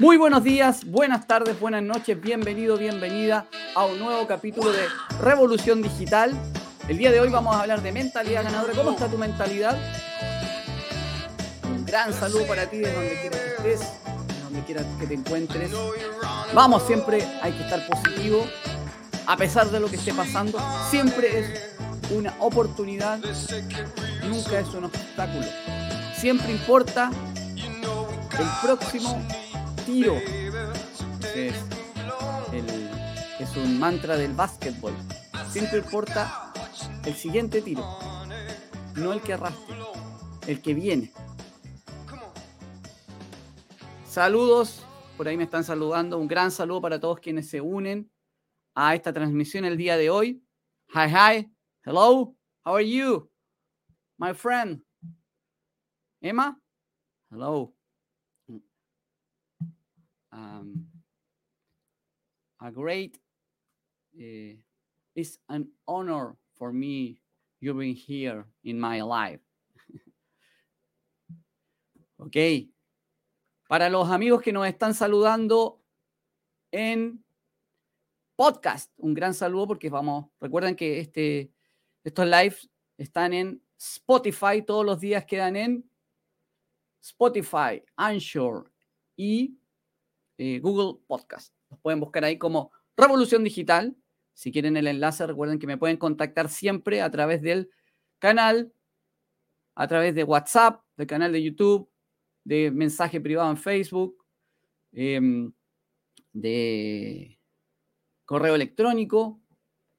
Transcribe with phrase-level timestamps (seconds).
[0.00, 4.86] Muy buenos días, buenas tardes, buenas noches, bienvenido, bienvenida a un nuevo capítulo de
[5.20, 6.32] Revolución Digital.
[6.88, 8.72] El día de hoy vamos a hablar de mentalidad ganadora.
[8.72, 9.76] ¿Cómo está tu mentalidad?
[11.64, 13.92] Un gran saludo para ti desde donde quiera que estés,
[14.42, 15.70] donde quiera que te encuentres.
[16.54, 18.46] Vamos, siempre hay que estar positivo,
[19.26, 20.58] a pesar de lo que esté pasando.
[20.88, 21.76] Siempre es
[22.10, 23.18] una oportunidad,
[24.26, 25.44] nunca es un obstáculo.
[26.16, 27.10] Siempre importa
[27.54, 29.22] el próximo
[29.90, 30.16] tiro.
[33.40, 34.92] Es, un mantra del básquetbol.
[35.50, 36.52] Siempre importa
[37.04, 37.84] el siguiente tiro,
[38.94, 39.76] no el que arrastre,
[40.46, 41.12] el que viene.
[44.06, 46.18] Saludos, por ahí me están saludando.
[46.18, 48.10] Un gran saludo para todos quienes se unen
[48.74, 50.44] a esta transmisión el día de hoy.
[50.94, 51.52] Hi, hi.
[51.84, 52.36] Hello.
[52.64, 53.30] How are you?
[54.18, 54.84] My friend.
[56.20, 56.60] Emma?
[57.30, 57.74] Hello.
[60.40, 60.86] Um,
[62.62, 63.18] a great,
[64.16, 64.56] uh,
[65.14, 67.20] it's an honor for me
[67.60, 69.40] you being here in my life.
[72.18, 72.36] ok.
[73.68, 75.82] Para los amigos que nos están saludando
[76.72, 77.22] en
[78.34, 81.52] podcast, un gran saludo porque vamos, recuerden que este,
[82.02, 85.90] estos lives están en Spotify, todos los días quedan en
[87.00, 88.72] Spotify, Anchor
[89.16, 89.59] y
[90.42, 91.54] eh, Google Podcast.
[91.68, 93.94] Los pueden buscar ahí como Revolución Digital.
[94.32, 97.70] Si quieren el enlace, recuerden que me pueden contactar siempre a través del
[98.18, 98.72] canal,
[99.74, 101.90] a través de WhatsApp, del canal de YouTube,
[102.42, 104.16] de mensaje privado en Facebook,
[104.92, 105.52] em,
[106.32, 107.38] de
[108.24, 109.42] correo electrónico,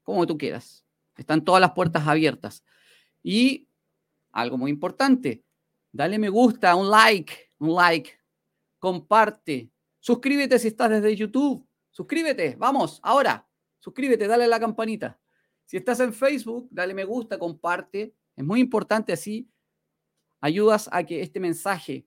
[0.01, 0.83] como tú quieras.
[1.17, 2.65] Están todas las puertas abiertas.
[3.21, 3.69] Y
[4.31, 5.43] algo muy importante,
[5.91, 8.11] dale me gusta, un like, un like,
[8.79, 9.70] comparte,
[10.01, 13.47] suscríbete si estás desde YouTube, suscríbete, vamos, ahora,
[13.79, 15.17] suscríbete, dale a la campanita.
[15.65, 19.49] Si estás en Facebook, dale me gusta, comparte, es muy importante así,
[20.41, 22.05] ayudas a que este mensaje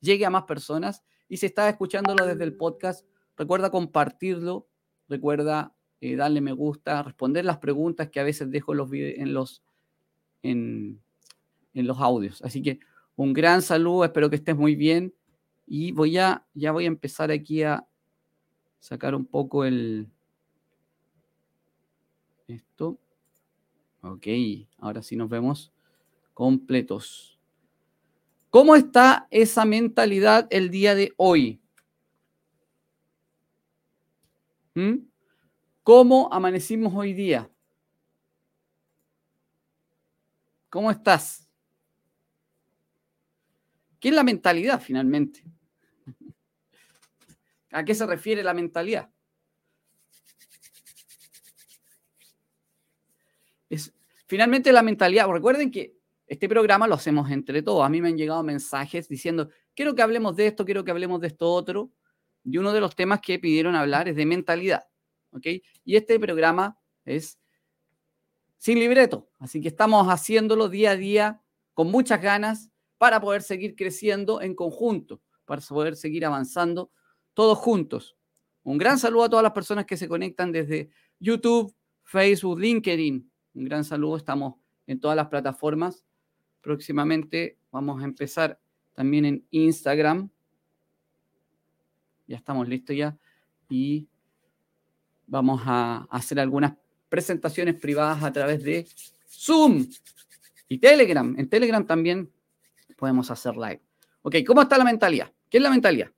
[0.00, 1.04] llegue a más personas.
[1.28, 4.68] Y si estás escuchándolo desde el podcast, recuerda compartirlo,
[5.08, 9.34] recuerda eh, darle me gusta, responder las preguntas que a veces dejo en los, en
[9.34, 9.62] los,
[10.42, 11.02] en,
[11.74, 12.42] en los audios.
[12.42, 12.80] Así que
[13.14, 15.14] un gran saludo, espero que estés muy bien
[15.72, 17.86] y voy a, ya voy a empezar aquí a
[18.80, 20.10] sacar un poco el,
[22.48, 22.98] esto.
[24.00, 24.26] Ok,
[24.78, 25.72] ahora sí nos vemos
[26.34, 27.38] completos.
[28.50, 31.60] ¿Cómo está esa mentalidad el día de hoy?
[34.74, 35.06] ¿Mm?
[35.84, 37.48] ¿Cómo amanecimos hoy día?
[40.68, 41.48] ¿Cómo estás?
[44.00, 45.44] ¿Qué es la mentalidad finalmente?
[47.72, 49.10] ¿A qué se refiere la mentalidad?
[53.68, 53.92] Es,
[54.26, 57.84] finalmente la mentalidad, recuerden que este programa lo hacemos entre todos.
[57.84, 61.20] A mí me han llegado mensajes diciendo, quiero que hablemos de esto, quiero que hablemos
[61.20, 61.90] de esto otro.
[62.44, 64.86] Y uno de los temas que pidieron hablar es de mentalidad.
[65.84, 67.38] Y este programa es
[68.58, 69.28] sin libreto.
[69.38, 71.42] Así que estamos haciéndolo día a día
[71.74, 76.90] con muchas ganas para poder seguir creciendo en conjunto, para poder seguir avanzando
[77.40, 78.18] todos juntos.
[78.64, 81.74] Un gran saludo a todas las personas que se conectan desde YouTube,
[82.04, 83.32] Facebook, LinkedIn.
[83.54, 84.18] Un gran saludo.
[84.18, 84.56] Estamos
[84.86, 86.04] en todas las plataformas
[86.60, 88.60] Próximamente vamos a empezar
[88.92, 90.28] también en Instagram.
[92.26, 93.16] Ya estamos listos ya.
[93.70, 94.06] Y
[95.26, 96.74] vamos a hacer algunas
[97.08, 98.86] presentaciones privadas a través de
[99.26, 99.86] Zoom
[100.68, 101.34] y Telegram.
[101.38, 102.30] En Telegram también
[102.98, 103.80] podemos hacer live.
[104.20, 105.32] Ok, ¿cómo está la mentalidad?
[105.48, 106.12] ¿Qué es la mentalidad?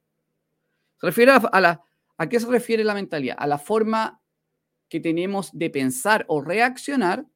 [1.02, 1.82] Se refiere a, la,
[2.16, 3.34] ¿A qué se refiere la mentalidad?
[3.36, 4.22] A la forma
[4.88, 7.26] que tenemos de pensar o reaccionar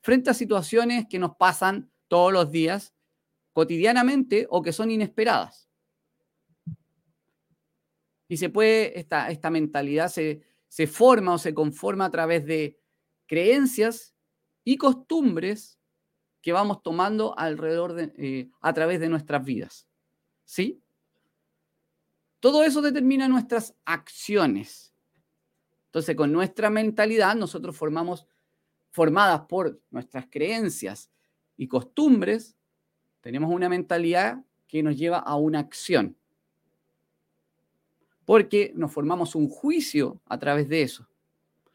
[0.00, 2.94] frente a situaciones que nos pasan todos los días,
[3.52, 5.68] cotidianamente o que son inesperadas.
[8.28, 12.78] Y se puede, esta, esta mentalidad se, se forma o se conforma a través de
[13.26, 14.14] creencias
[14.62, 15.80] y costumbres
[16.42, 19.88] que vamos tomando alrededor de, eh, a través de nuestras vidas.
[20.44, 20.80] ¿Sí?
[22.40, 24.94] Todo eso determina nuestras acciones.
[25.86, 28.26] Entonces, con nuestra mentalidad, nosotros formamos,
[28.90, 31.10] formadas por nuestras creencias
[31.56, 32.56] y costumbres,
[33.20, 36.16] tenemos una mentalidad que nos lleva a una acción.
[38.24, 41.08] Porque nos formamos un juicio a través de eso,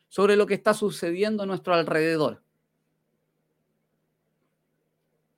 [0.10, 2.42] sobre lo que está sucediendo a nuestro alrededor.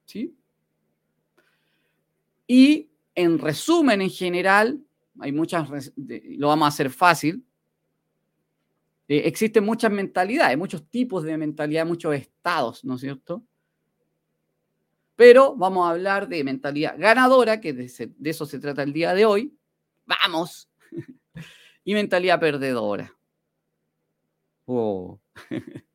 [0.05, 0.33] ¿Sí?
[2.45, 4.81] Y en resumen, en general,
[5.19, 7.45] hay muchas, lo vamos a hacer fácil.
[9.07, 13.43] Eh, existen muchas mentalidades, muchos tipos de mentalidad, muchos estados, ¿no es cierto?
[15.15, 17.91] Pero vamos a hablar de mentalidad ganadora, que de,
[18.23, 19.57] eso se trata el día de hoy.
[20.05, 20.69] Vamos.
[21.83, 23.13] y mentalidad perdedora.
[24.65, 25.19] Oh.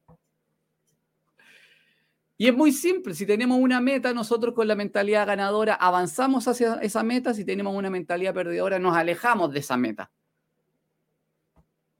[2.43, 6.75] y es muy simple, si tenemos una meta, nosotros con la mentalidad ganadora avanzamos hacia
[6.83, 10.11] esa meta, si tenemos una mentalidad perdedora, nos alejamos de esa meta.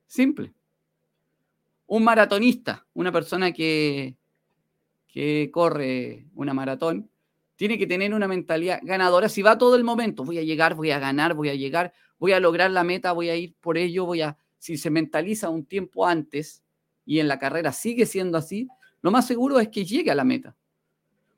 [0.05, 0.53] Simple.
[1.87, 4.17] Un maratonista, una persona que,
[5.07, 7.09] que corre una maratón,
[7.55, 9.29] tiene que tener una mentalidad ganadora.
[9.29, 12.33] Si va todo el momento, voy a llegar, voy a ganar, voy a llegar, voy
[12.33, 14.37] a lograr la meta, voy a ir por ello, voy a...
[14.59, 16.65] Si se mentaliza un tiempo antes
[17.07, 18.67] y en la carrera sigue siendo así,
[19.03, 20.57] lo más seguro es que llegue a la meta.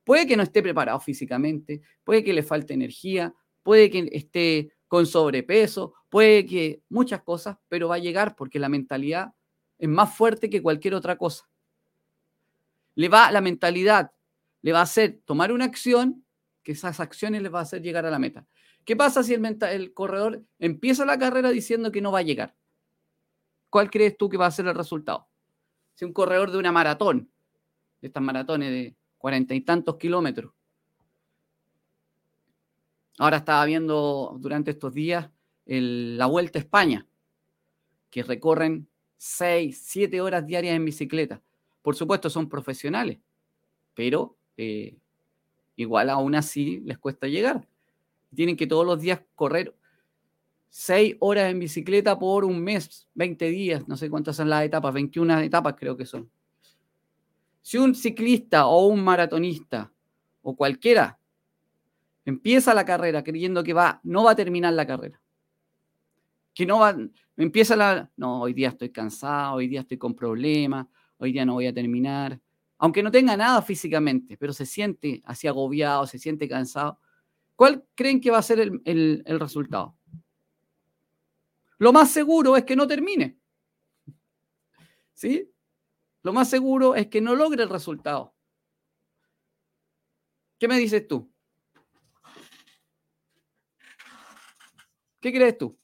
[0.04, 5.06] Puede que no esté preparado físicamente, puede que le falte energía, puede que esté con
[5.06, 9.32] sobrepeso, puede que muchas cosas, pero va a llegar porque la mentalidad
[9.78, 11.48] es más fuerte que cualquier otra cosa.
[12.94, 14.12] Le va la mentalidad
[14.64, 16.24] le va a hacer tomar una acción
[16.62, 18.46] que esas acciones le va a hacer llegar a la meta.
[18.86, 22.56] ¿Qué pasa si el, el corredor empieza la carrera diciendo que no va a llegar?
[23.68, 25.28] ¿Cuál crees tú que va a ser el resultado?
[25.92, 27.30] Si un corredor de una maratón,
[28.06, 30.52] estas maratones de cuarenta y tantos kilómetros,
[33.18, 35.30] ahora estaba viendo durante estos días
[35.66, 37.06] la Vuelta a España,
[38.10, 41.42] que recorren seis, siete horas diarias en bicicleta.
[41.82, 43.18] Por supuesto, son profesionales,
[43.94, 44.96] pero eh,
[45.76, 47.66] igual aún así les cuesta llegar.
[48.34, 49.74] Tienen que todos los días correr
[50.68, 54.92] seis horas en bicicleta por un mes, 20 días, no sé cuántas son las etapas,
[54.92, 56.28] 21 etapas creo que son.
[57.64, 59.90] Si un ciclista o un maratonista
[60.42, 61.18] o cualquiera
[62.26, 65.18] empieza la carrera creyendo que va, no va a terminar la carrera,
[66.52, 66.94] que no va,
[67.38, 71.54] empieza la, no, hoy día estoy cansado, hoy día estoy con problemas, hoy día no
[71.54, 72.38] voy a terminar,
[72.76, 76.98] aunque no tenga nada físicamente, pero se siente así agobiado, se siente cansado,
[77.56, 79.96] ¿cuál creen que va a ser el, resultado?
[81.78, 83.38] Lo más seguro es que no termine.
[85.14, 85.50] ¿Sí?
[86.24, 88.34] Lo más seguro es que no logre el resultado.
[90.58, 91.32] ¿Qué me dices tú?
[95.20, 95.78] ¿Qué crees tú?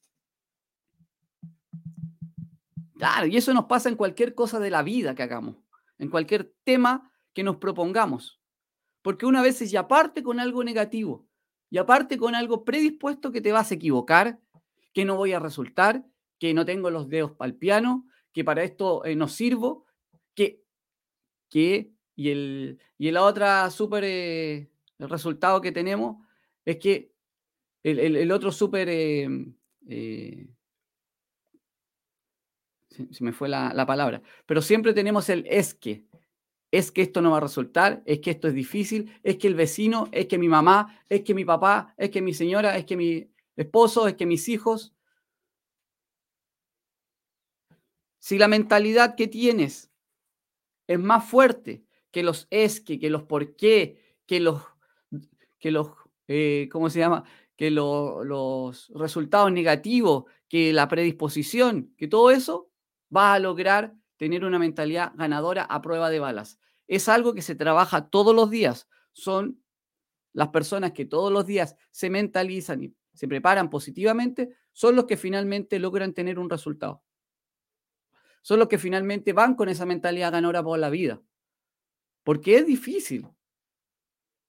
[2.96, 5.56] Claro, y eso nos pasa en cualquier cosa de la vida que hagamos
[6.00, 8.40] en cualquier tema que nos propongamos.
[9.02, 11.28] Porque una vez ya parte con algo negativo
[11.68, 14.40] y aparte con algo predispuesto que te vas a equivocar,
[14.92, 16.04] que no voy a resultar,
[16.38, 19.84] que no tengo los dedos para el piano, que para esto eh, no sirvo,
[20.34, 20.62] que,
[21.48, 26.24] que y, el, y la otra súper eh, resultado que tenemos
[26.64, 27.12] es que
[27.82, 30.48] el, otro súper eh,
[32.90, 36.04] se, me fue la, palabra, pero siempre tenemos el es que.
[36.72, 39.56] Es que esto no va a resultar, es que esto es difícil, es que el
[39.56, 42.96] vecino, es que mi mamá, es que mi papá, es que mi señora, es que
[42.96, 44.94] mi esposo, es que mis hijos.
[48.20, 49.89] Si la mentalidad que tienes
[50.90, 54.60] es más fuerte que los es que, que los por qué, que los,
[55.60, 55.92] que los
[56.26, 57.22] eh, ¿cómo se llama?
[57.54, 62.72] Que los resultados negativos, que la predisposición, que todo eso,
[63.14, 66.58] va a lograr tener una mentalidad ganadora a prueba de balas.
[66.88, 68.88] Es algo que se trabaja todos los días.
[69.12, 69.62] Son
[70.32, 75.16] las personas que todos los días se mentalizan y se preparan positivamente, son los que
[75.16, 77.04] finalmente logran tener un resultado.
[78.42, 81.20] Son los que finalmente van con esa mentalidad ganadora por la vida.
[82.24, 83.26] Porque es difícil.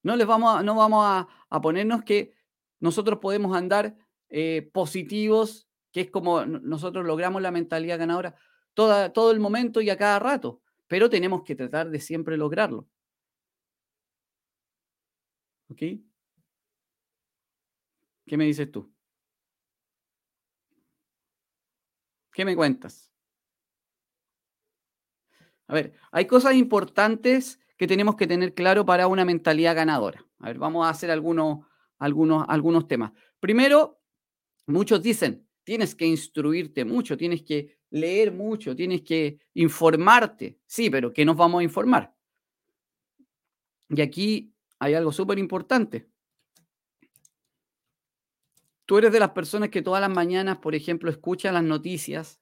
[0.04, 2.34] No les vamos a, no vamos a, ponernos que
[2.80, 3.96] nosotros podemos andar
[4.30, 8.36] eh, positivos, que es como nosotros logramos la mentalidad ganadora
[8.74, 12.88] todo el momento y a cada rato, pero tenemos que tratar de siempre lograrlo.
[15.70, 15.80] ¿Ok?
[18.26, 18.92] ¿Qué me dices tú?
[22.32, 23.11] ¿Qué me cuentas?
[25.72, 30.22] A ver, hay cosas importantes que tenemos que tener claro para una mentalidad ganadora.
[30.40, 31.66] A ver, vamos a hacer algunos,
[31.98, 33.14] algunos, algunos temas.
[33.40, 34.02] Primero,
[34.68, 40.60] muchos dicen, tienes que instruirte mucho, tienes que leer mucho, tienes que informarte.
[40.66, 42.14] Sí, pero ¿qué nos vamos a informar?
[43.88, 46.10] Y aquí hay algo súper importante.
[48.86, 52.41] Tú eres de las personas que todas las mañanas, por ejemplo, escuchan las noticias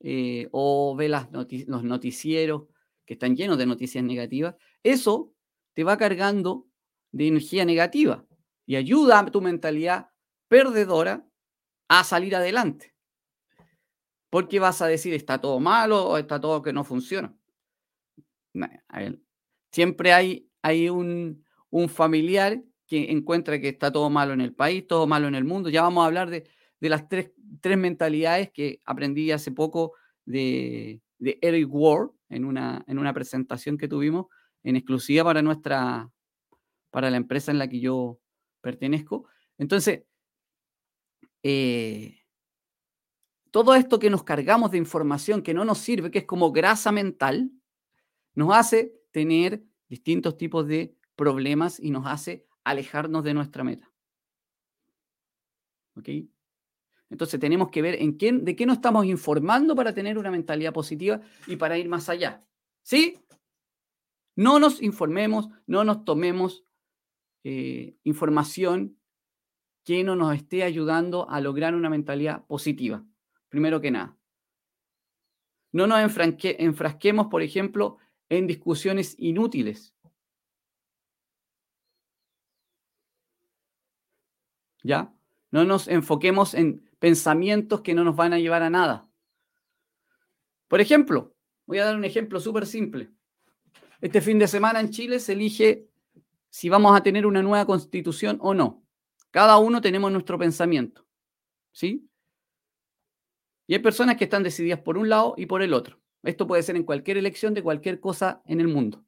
[0.00, 2.64] eh, o ve las los noticieros
[3.04, 4.56] que están llenos de noticias negativas.
[4.82, 5.32] Eso
[5.74, 6.66] te va cargando
[7.12, 8.24] de energía negativa
[8.66, 10.10] y ayuda a tu mentalidad
[10.48, 11.26] perdedora
[11.88, 12.94] a salir adelante.
[14.30, 17.34] Porque vas a decir, está todo malo o está todo que no funciona.
[19.72, 21.44] Siempre hay, hay un,
[21.88, 25.68] familiar que encuentra que está todo malo en el país, todo malo en el mundo.
[25.68, 26.48] Ya vamos a hablar de,
[26.80, 32.98] las tres, tres, mentalidades que aprendí hace poco de, de Eric Ward en una, en
[32.98, 34.26] una presentación que tuvimos
[34.62, 36.10] en exclusiva para nuestra,
[36.90, 38.18] para la empresa en la que yo
[38.60, 39.26] pertenezco.
[39.58, 40.04] Entonces,
[41.42, 42.18] eh,
[43.50, 46.92] todo esto que nos cargamos de información que no nos sirve, que es como grasa
[46.92, 47.50] mental,
[48.34, 53.90] nos hace tener distintos tipos de problemas y nos hace alejarnos de nuestra meta.
[55.96, 56.08] ¿Ok?
[57.10, 60.72] Entonces tenemos que ver en qué, de qué nos estamos informando para tener una mentalidad
[60.72, 62.44] positiva y para ir más allá.
[62.82, 63.18] ¿Sí?
[64.36, 66.64] No nos informemos, no nos tomemos
[67.42, 68.96] eh, información
[69.84, 73.04] que no nos esté ayudando a lograr una mentalidad positiva,
[73.48, 74.16] primero que nada.
[75.72, 77.98] No nos enfrasquemos, por ejemplo,
[78.28, 79.94] en discusiones inútiles.
[84.82, 85.12] ¿Ya?
[85.50, 89.08] No nos enfoquemos en pensamientos que no nos van a llevar a nada.
[90.68, 91.34] Por ejemplo,
[91.66, 93.10] voy a dar un ejemplo súper simple.
[94.00, 95.88] Este fin de semana en Chile se elige
[96.48, 98.84] si vamos a tener una nueva constitución o no.
[99.32, 101.04] Cada uno tenemos nuestro pensamiento.
[101.72, 102.08] ¿Sí?
[103.66, 106.00] Y hay personas que están decididas por un lado y por el otro.
[106.22, 109.04] Esto puede ser en cualquier elección de cualquier cosa en el mundo.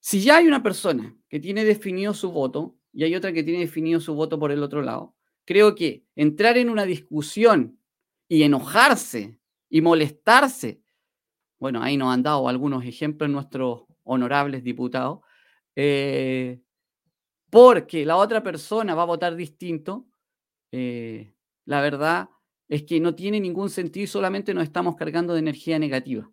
[0.00, 3.60] Si ya hay una persona que tiene definido su voto y hay otra que tiene
[3.60, 5.14] definido su voto por el otro lado,
[5.48, 7.80] creo que entrar en una discusión
[8.28, 9.38] y enojarse
[9.70, 10.82] y molestarse,
[11.58, 15.20] bueno, ahí nos han dado algunos ejemplos nuestros honorables diputados,
[15.74, 16.60] eh,
[17.48, 20.06] porque la otra persona va a votar distinto,
[20.70, 21.32] eh,
[21.64, 22.28] la verdad
[22.68, 26.30] es que no tiene ningún sentido y solamente nos estamos cargando de energía negativa.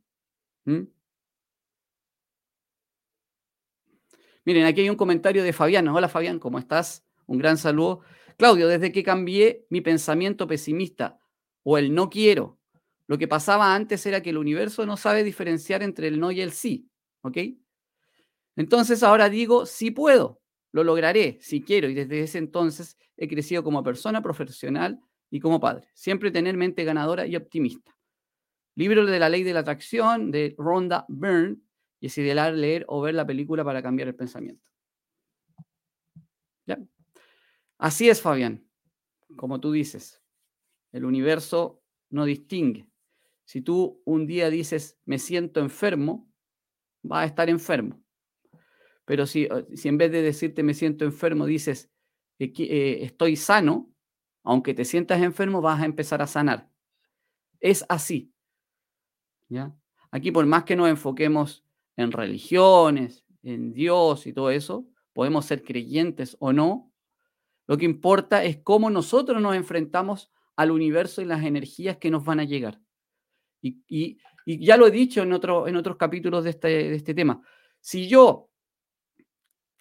[4.43, 5.87] Miren, aquí hay un comentario de Fabián.
[5.87, 7.05] Hola Fabián, ¿cómo estás?
[7.27, 8.01] Un gran saludo.
[8.37, 11.19] Claudio, desde que cambié mi pensamiento pesimista
[11.63, 12.59] o el no quiero,
[13.07, 16.41] lo que pasaba antes era que el universo no sabe diferenciar entre el no y
[16.41, 16.89] el sí,
[17.21, 17.37] ¿ok?
[18.55, 23.63] Entonces ahora digo, sí puedo, lo lograré, si quiero, y desde ese entonces he crecido
[23.63, 24.99] como persona profesional
[25.29, 25.87] y como padre.
[25.93, 27.95] Siempre tener mente ganadora y optimista.
[28.75, 31.57] Libro de la ley de la atracción de Rhonda Byrne
[31.99, 34.69] y es ideal leer o ver la película para cambiar el pensamiento.
[36.65, 36.77] ¿Ya?
[37.77, 38.67] Así es, Fabián,
[39.35, 40.21] como tú dices,
[40.91, 42.89] el universo no distingue.
[43.43, 46.31] Si tú un día dices, me siento enfermo,
[47.03, 48.01] vas a estar enfermo.
[49.05, 51.91] Pero si, eh, si en vez de decirte, me siento enfermo, dices,
[52.39, 53.93] eh, estoy sano,
[54.43, 56.69] aunque te sientas enfermo, vas a empezar a sanar.
[57.59, 58.33] Es así.
[59.49, 59.75] ¿ya?
[60.11, 61.63] Aquí, por más que nos enfoquemos
[61.95, 66.91] en religiones, en Dios y todo eso, podemos ser creyentes o no,
[67.67, 72.23] lo que importa es cómo nosotros nos enfrentamos al universo y las energías que nos
[72.23, 72.79] van a llegar.
[73.61, 77.41] Y, ya lo he dicho en, otro, en otros capítulos de este, de este tema.
[77.81, 78.51] Si yo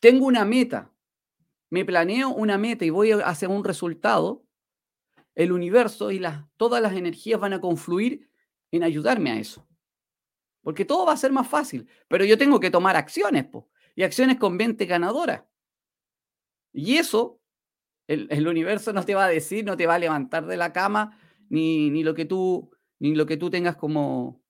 [0.00, 0.90] tengo una meta,
[1.68, 4.44] me planeo una meta y voy hacia un resultado,
[5.34, 8.30] el universo y las, todas las energías van a confluir
[8.70, 9.68] en ayudarme a eso.
[10.62, 13.46] Porque todo va a ser más fácil, pero yo tengo que tomar acciones,
[13.94, 15.42] y acciones con 20 ganadoras.
[16.72, 17.40] Y eso
[18.06, 21.18] el, universo no te va a decir, no te va a levantar de la cama,
[21.48, 24.42] ni, ni, lo, que tú, ni lo que tú tengas como,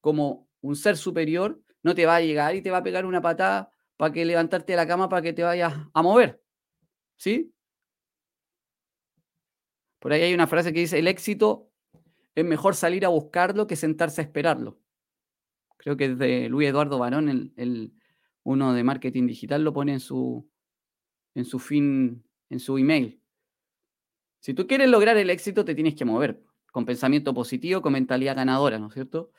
[0.00, 3.20] como un ser superior, no te va a llegar y te va a pegar una
[3.20, 6.42] patada para que levantarte de la cama para que te vayas a mover.
[7.16, 7.52] ¿Sí?
[9.98, 11.70] Por ahí hay una frase que dice, el éxito
[12.34, 14.80] es mejor salir a buscarlo que sentarse a esperarlo.
[15.76, 17.92] Creo que es de Luis Eduardo Barón, el, el,
[18.42, 20.48] uno de marketing digital, lo pone en su,
[21.34, 23.18] en su fin en su email.
[24.40, 28.36] Si tú quieres lograr el éxito, te tienes que mover con pensamiento positivo, con mentalidad
[28.36, 29.32] ganadora, ¿no es cierto?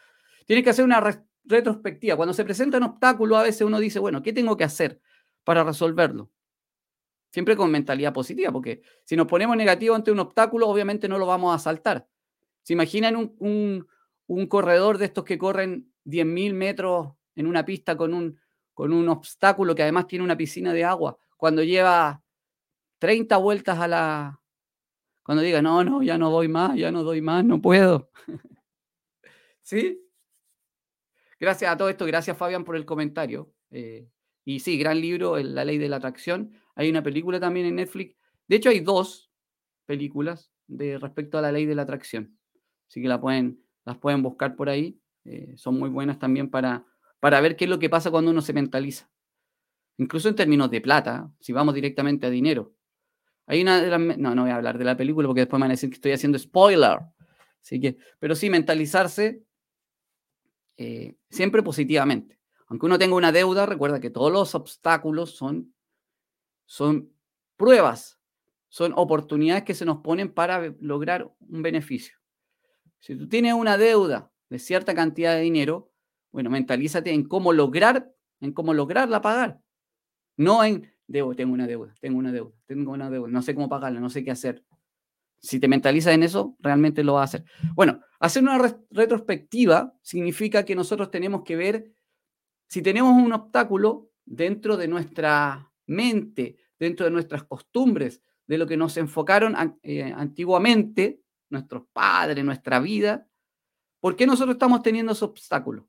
[0.45, 1.01] Tienes que hacer una
[1.45, 2.15] retrospectiva.
[2.15, 4.99] Cuando se presenta un obstáculo, a veces uno dice, bueno, ¿qué tengo que hacer
[5.43, 6.31] para resolverlo?
[7.31, 11.27] Siempre con mentalidad positiva, porque si nos ponemos negativo ante un obstáculo, obviamente no lo
[11.27, 12.07] vamos a saltar.
[12.63, 13.87] ¿Se imaginan un,
[14.25, 18.39] un corredor de estos que corren 10.000 metros en una pista con un,
[18.73, 21.17] con un obstáculo que además tiene una piscina de agua?
[21.37, 22.22] Cuando lleva
[23.03, 24.39] 30 vueltas a la...
[25.23, 28.09] Cuando diga, no, no, ya no doy más, ya no doy más, no puedo.
[29.61, 29.99] ¿Sí?
[31.37, 33.53] Gracias a todo esto, gracias Fabián por el comentario.
[33.71, 34.07] Eh,
[34.45, 36.53] y sí, gran libro, La ley de la atracción.
[36.75, 38.15] Hay una película también en Netflix.
[38.47, 39.29] De hecho, hay dos,
[39.85, 42.39] películas de respecto a la ley de la atracción.
[42.87, 44.97] Así que las pueden buscar por ahí.
[45.25, 46.85] Eh, son muy buenas también para,
[47.19, 49.09] para ver qué es lo que pasa cuando uno se mentaliza.
[49.97, 52.73] Incluso en términos de plata, si vamos directamente a dinero.
[53.53, 55.73] Hay una no, no voy a hablar de la película porque después me van a
[55.73, 56.97] decir que estoy haciendo spoiler.
[57.61, 59.43] Así que, pero sí, mentalizarse
[60.75, 62.39] eh, siempre positivamente.
[62.65, 65.71] Aunque uno tenga una deuda, recuerda que todos los obstáculos son,
[66.65, 67.13] son
[67.55, 68.19] pruebas,
[68.69, 72.17] son oportunidades que se nos ponen para lograr un beneficio.
[72.99, 75.91] Si tú tienes una deuda de cierta cantidad de dinero,
[76.31, 79.61] bueno, mentalízate en cómo lograr, en cómo lograrla pagar.
[80.37, 83.69] No en, debo, tengo una deuda, tengo una deuda, tengo una deuda, no sé cómo
[83.69, 84.63] pagarla, no sé qué hacer.
[85.39, 87.51] Si te mentalizas en eso, realmente lo vas a hacer.
[87.75, 88.57] Bueno, hacer una
[88.91, 91.91] retrospectiva significa que nosotros tenemos que ver
[92.67, 98.77] si tenemos un obstáculo dentro de nuestra mente, dentro de nuestras costumbres, de lo que
[98.77, 103.27] nos enfocaron eh, antiguamente, nuestros padres, nuestra vida,
[103.99, 105.87] ¿por qué nosotros estamos teniendo ese obstáculo?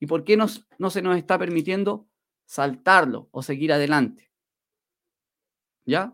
[0.00, 2.08] ¿Y por qué no se nos está permitiendo
[2.46, 4.27] saltarlo o seguir adelante?
[5.88, 6.12] ¿Ya?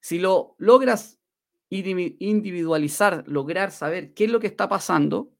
[0.00, 1.18] Si lo logras
[1.70, 5.32] individualizar, lograr saber qué es lo que está pasando,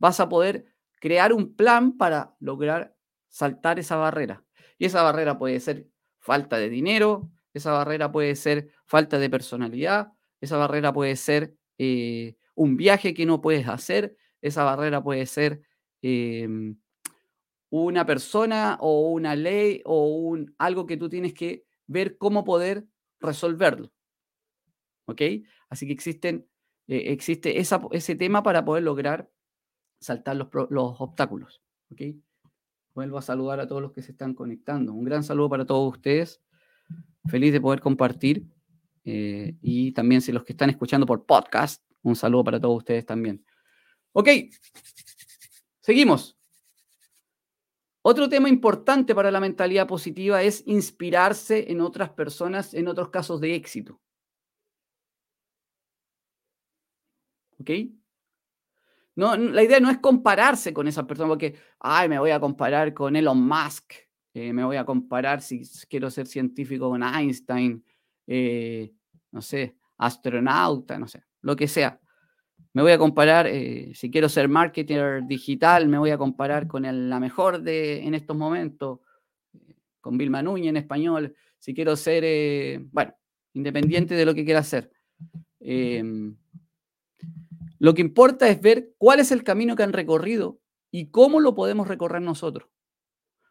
[0.00, 0.66] vas a poder
[0.98, 2.96] crear un plan para lograr
[3.28, 4.42] saltar esa barrera.
[4.78, 5.86] Y esa barrera puede ser
[6.18, 12.34] falta de dinero, esa barrera puede ser falta de personalidad, esa barrera puede ser eh,
[12.56, 15.62] un viaje que no puedes hacer, esa barrera puede ser
[16.02, 16.76] em,
[17.70, 22.86] una persona o una ley o un, algo que tú tienes que ver cómo poder
[23.20, 23.92] resolverlo.
[25.06, 25.22] ¿Ok?
[25.68, 26.46] Así que existen,
[26.86, 29.30] eh, existe ese tema para poder lograr
[30.00, 31.62] saltar los, los obstáculos.
[31.90, 32.02] ¿Ok?
[32.94, 34.92] Vuelvo a saludar a todos los que se están conectando.
[34.92, 36.40] Un gran saludo para todos ustedes.
[37.26, 38.46] Feliz de poder compartir.
[39.04, 43.04] Eh, y también si los que están escuchando por podcast, un saludo para todos ustedes
[43.04, 43.44] también.
[44.12, 44.28] Ok,
[45.80, 46.33] seguimos.
[48.06, 53.40] Otro tema importante para la mentalidad positiva es inspirarse en otras personas, en otros casos
[53.40, 53.98] de éxito.
[57.58, 57.70] ¿Ok?
[59.16, 62.92] No, la idea no es compararse con esa persona, porque, ay, me voy a comparar
[62.92, 63.94] con Elon Musk,
[64.34, 67.82] eh, me voy a comparar si quiero ser científico con Einstein,
[68.26, 68.92] eh,
[69.30, 71.98] no sé, astronauta, no sé, lo que sea.
[72.74, 76.82] Me voy a comparar, eh, si quiero ser marketer digital, me voy a comparar con
[76.82, 78.98] la mejor de en estos momentos,
[80.00, 81.36] con Vilma Núñez en español.
[81.60, 83.14] Si quiero ser, bueno,
[83.52, 84.90] independiente de lo que quiera hacer.
[85.60, 86.36] Em,
[87.78, 90.58] lo que importa es ver cuál es el camino que han recorrido
[90.90, 92.68] y cómo lo podemos recorrer nosotros.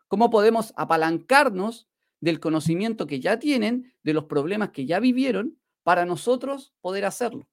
[0.10, 1.88] Cómo podemos apalancarnos
[2.20, 7.48] del conocimiento que ya tienen, de los problemas que ya vivieron, para nosotros poder hacerlo.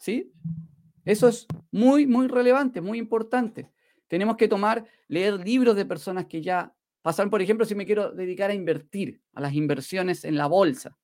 [0.00, 0.32] ¿Sí?
[1.04, 3.70] Eso es muy, muy relevante, muy importante.
[4.08, 8.10] Tenemos que tomar, leer libros de personas que ya pasaron, por ejemplo, si me quiero
[8.10, 10.96] dedicar a invertir, a las inversiones en la bolsa.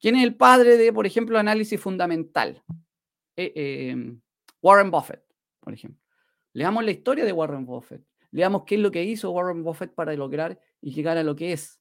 [0.00, 2.62] ¿Quién es el padre de, por ejemplo, análisis fundamental?
[3.36, 4.20] Eh, em,
[4.60, 5.22] Warren Buffett,
[5.60, 6.02] por ejemplo.
[6.52, 8.02] Leamos la historia de Warren Buffett.
[8.32, 11.52] Leamos qué es lo que hizo Warren Buffett para lograr y llegar a lo que
[11.52, 11.80] es.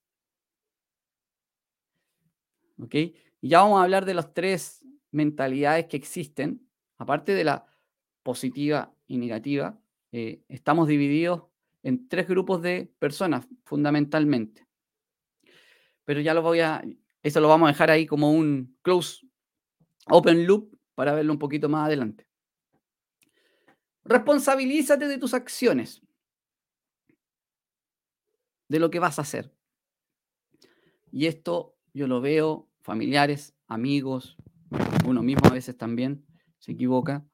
[2.79, 2.93] ¿Ok?
[2.93, 7.65] Y ya vamos a hablar de las tres mentalidades que existen, aparte de la
[8.23, 9.79] positiva y negativa.
[10.11, 11.43] Eh, estamos divididos
[11.83, 14.67] en tres grupos de personas, fundamentalmente.
[16.05, 16.83] Pero ya lo voy a,
[17.23, 19.25] eso lo vamos a dejar ahí como un close
[20.07, 22.27] open loop para verlo un poquito más adelante.
[24.03, 26.01] Responsabilízate de tus acciones,
[28.67, 29.53] de lo que vas a hacer.
[31.11, 34.37] Y esto yo lo veo, familiares, amigos,
[35.05, 36.25] uno mismo a veces también
[36.59, 37.25] se equivoca,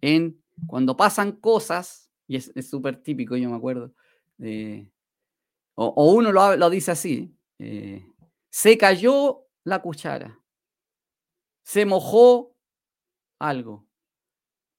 [0.00, 3.92] en cuando pasan cosas, y es súper típico, yo me acuerdo,
[5.78, 8.06] o, uno lo, dice así, eh,
[8.48, 10.40] se cayó la cuchara,
[11.62, 12.56] se mojó
[13.38, 13.86] algo.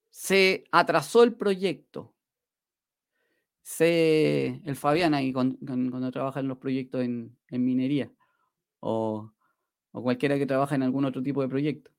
[0.09, 2.15] Se atrasó el proyecto.
[3.61, 8.11] Se, el Fabián ahí cuando, trabaja en los proyectos en, minería
[8.79, 9.31] o,
[9.97, 11.91] o cualquiera que trabaja en algún otro tipo de proyecto.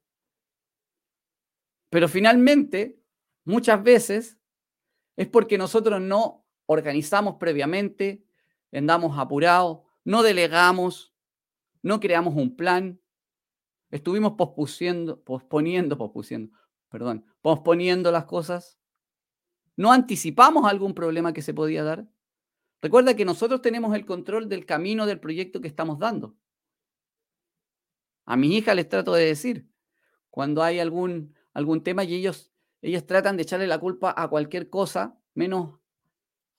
[1.91, 3.03] Pero finalmente,
[3.45, 4.39] muchas veces,
[5.17, 8.25] es porque nosotros no organizamos previamente,
[8.73, 11.15] andamos apurados, no delegamos,
[11.83, 13.01] no creamos un plan,
[13.91, 16.53] Estuvimos pospusiendo, posponiendo, pospusiendo,
[16.91, 18.79] perdón, posponiendo las cosas.
[19.77, 22.07] No anticipamos algún problema que se podía dar.
[22.83, 26.37] Recuerda que nosotros tenemos el control del camino del proyecto que estamos dando.
[28.31, 29.67] A mis hijas les trato de decir,
[30.29, 34.69] cuando hay algún, algún tema y ellos, ellos tratan de echarle la culpa a cualquier
[34.69, 35.81] cosa, menos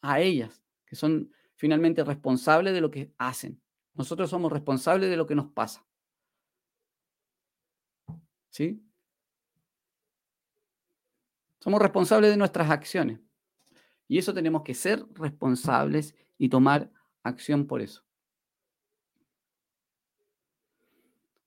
[0.02, 3.62] a ellas, que son finalmente responsables de lo que hacen.
[3.94, 5.86] Nosotros somos responsables de lo que nos pasa.
[8.50, 8.84] ¿Sí?
[11.60, 13.20] Somos responsables de nuestras acciones.
[14.08, 16.90] Y eso tenemos que ser responsables y tomar
[17.22, 18.09] acción por eso.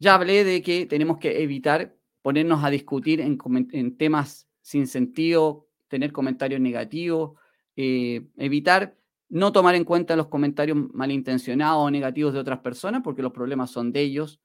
[0.03, 6.11] Ya hablé de que tenemos que evitar ponernos a discutir en, temas sin sentido, tener
[6.11, 7.38] comentarios negativos,
[7.77, 8.97] eh, evitar
[9.29, 13.71] no tomar en cuenta los comentarios malintencionados o negativos de otras personas, porque los problemas
[13.71, 14.41] son de ellos,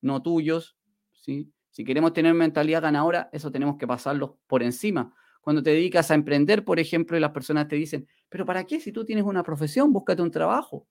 [0.00, 0.76] no tuyos.
[1.10, 1.52] Si
[1.84, 5.12] queremos tener mentalidad ganadora, eso tenemos que pasarlo por encima.
[5.40, 8.78] Cuando te dedicas a emprender, por ejemplo, y las personas te dicen, pero ¿para qué?
[8.78, 10.86] Si tú tienes una profesión, búscate un trabajo.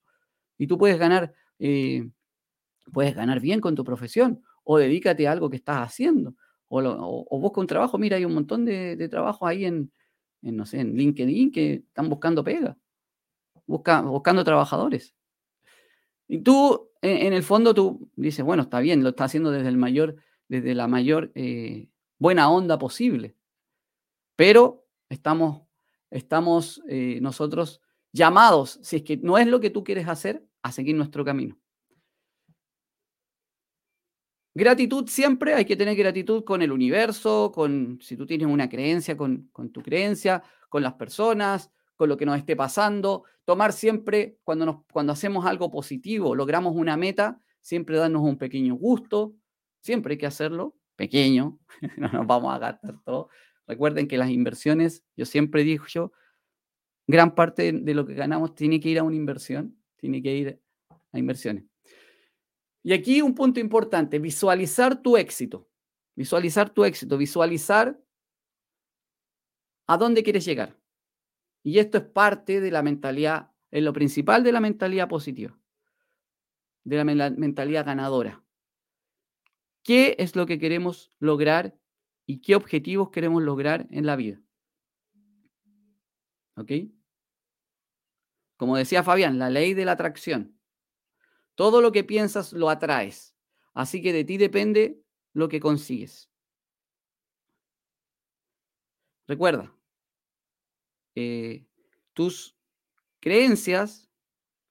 [0.58, 2.10] Y tú puedes ganar, eh,
[2.91, 4.43] puedes ganar bien con tu profesión.
[4.63, 6.36] O dedícate a algo que estás haciendo.
[6.67, 7.97] O, busca un trabajo.
[7.97, 9.91] Mira, hay un montón de, trabajos ahí en,
[10.41, 12.78] no sé, en LinkedIn que están buscando pega.
[13.65, 15.15] Busca, buscando trabajadores.
[16.28, 19.78] Y tú, en, el fondo, tú dices, bueno, está bien, lo está haciendo desde el
[19.78, 23.36] mayor, desde la mayor eh, buena onda posible.
[24.36, 25.63] Pero estamos,
[26.12, 30.71] estamos eh, nosotros llamados, si es que no es lo que tú quieres hacer, a
[30.71, 31.58] seguir nuestro camino.
[34.60, 39.15] Gratitud siempre, hay que tener gratitud con el universo, con si tú tienes una creencia,
[39.15, 43.24] con, tu creencia, con las personas, con lo que nos esté pasando.
[43.45, 48.76] Tomar siempre, cuando, nos, cuando hacemos algo positivo, logramos una meta, siempre darnos un pequeño
[48.76, 49.34] gusto,
[49.80, 51.58] siempre hay que hacerlo, pequeño,
[51.95, 53.30] no nos vamos a gastar todo,
[53.65, 56.12] Recuerden que las inversiones, yo siempre digo yo,
[57.08, 60.62] gran parte de lo que ganamos tiene que ir a una inversión, tiene que ir
[61.13, 61.68] a inversiones.
[62.89, 65.69] Y aquí un punto importante, visualizar tu éxito,
[66.15, 68.04] visualizar tu éxito, visualizar
[69.86, 70.75] a dónde quieres llegar.
[71.62, 75.56] Y esto es parte de la mentalidad, es lo principal de la mentalidad positiva,
[76.84, 78.43] de la mentalidad ganadora.
[79.84, 81.78] ¿Qué es lo que queremos lograr
[82.25, 84.41] y qué objetivos queremos lograr en la vida.
[86.56, 86.71] ¿Ok?
[88.58, 90.59] Como decía Fabián, la ley de la atracción.
[91.60, 93.36] Todo lo que piensas lo atraes.
[93.74, 96.30] Así que de ti depende lo que consigues.
[99.28, 99.69] Recuerda,
[101.15, 101.65] eh,
[102.13, 102.56] tus
[103.19, 104.10] creencias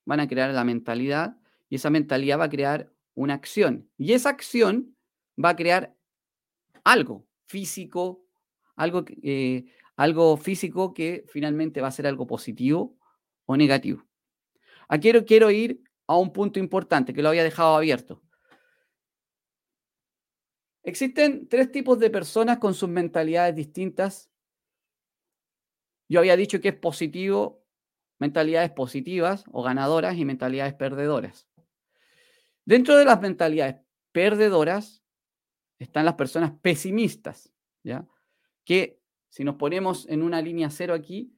[0.06, 1.36] van a crear la mentalidad
[1.68, 3.90] y esa mentalidad va a crear una acción.
[3.98, 4.96] Y esa acción
[5.36, 5.94] va a crear
[6.84, 8.24] algo, físico,
[8.76, 12.96] algo, eh, algo físico que finalmente va a ser algo positivo
[13.44, 14.06] o negativo.
[14.88, 18.22] Aquí quiero, quiero ir a un punto importante que lo había dejado abierto.
[20.82, 24.30] Existen tres tipos de personas con sus mentalidades distintas.
[26.08, 27.62] Yo había dicho que es positivo,
[28.18, 31.46] mentalidades positivas o ganadoras y mentalidades perdedoras.
[32.64, 33.76] Dentro de las mentalidades
[34.10, 35.04] perdedoras
[35.78, 38.08] están las personas pesimistas, ¿ya?
[38.64, 41.34] Que si nos ponemos en una línea cero aquí,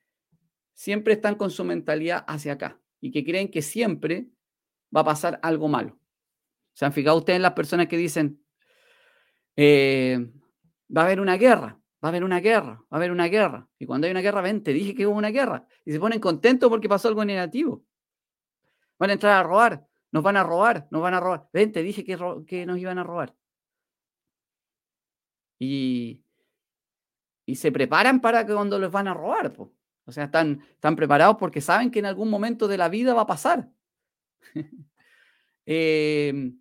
[0.75, 4.31] siempre están con su mentalidad hacia acá y que creen que siempre
[4.95, 5.99] va a pasar algo malo.
[6.73, 8.43] ¿Se han fijado ustedes en las personas que dicen,
[9.57, 10.31] eh,
[10.95, 13.69] va a haber una guerra, va a haber una guerra, va a haber una guerra?
[13.79, 15.67] Y cuando hay una guerra, ven, te dije que hubo una guerra.
[15.85, 17.85] Y se ponen contentos porque pasó algo negativo.
[18.99, 21.49] Van a entrar a robar, nos van a robar, nos van a robar.
[21.53, 23.35] Ven, te dije que, que nos iban a robar
[25.61, 26.25] y,
[27.55, 29.53] se preparan para que cuando les van a robar.
[29.59, 33.23] O sea, están, están preparados porque saben que en algún momento de la vida va
[33.23, 33.69] a pasar.
[35.67, 36.59] Em,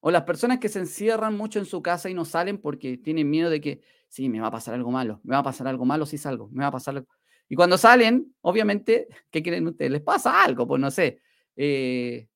[0.00, 3.30] o las personas que se encierran mucho en su casa y no salen porque tienen
[3.30, 5.86] miedo de que, sí, me va a pasar algo malo, me va a pasar algo
[5.86, 7.08] malo si salgo, me va a pasar algo.
[7.48, 9.92] Y cuando salen, obviamente, ¿qué quieren ustedes?
[9.92, 11.22] Les pasa algo, pues no sé.
[11.56, 12.28] Eh,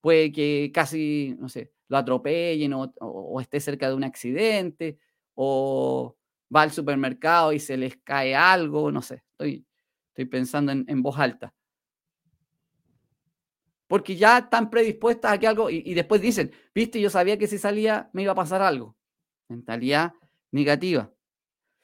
[0.00, 4.98] puede que casi, no sé, lo atropellen o esté cerca de un accidente
[5.34, 6.16] o
[6.54, 9.66] va al supermercado y se les cae algo, no sé, estoy,
[10.08, 11.54] estoy pensando en, voz alta.
[13.92, 17.58] Porque ya están predispuestas a que algo, y, después dicen, viste, yo sabía que si
[17.58, 18.96] salía me iba a pasar algo.
[19.48, 20.14] Mentalidad
[20.50, 21.12] negativa.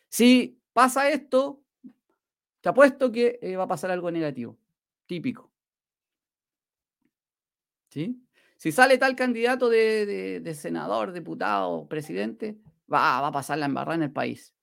[0.08, 1.60] Si pasa esto,
[2.62, 4.56] te apuesto que eh, va a pasar algo negativo.
[5.04, 5.52] Típico.
[7.90, 8.26] ¿Sí?
[8.56, 12.56] Si sale tal candidato de, senador, diputado, presidente,
[12.90, 14.54] va, va a pasar la embarrada en el país.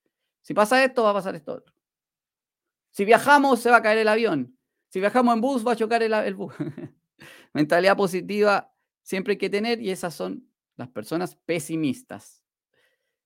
[0.42, 1.76] Si pasa esto, va a pasar esto otro.
[2.90, 4.58] Si viajamos, se va a caer el avión.
[4.90, 6.52] Si viajamos en bus, va a chocar el, bus.
[7.56, 12.44] Mentalidad positiva siempre hay que tener y esas son las personas pesimistas.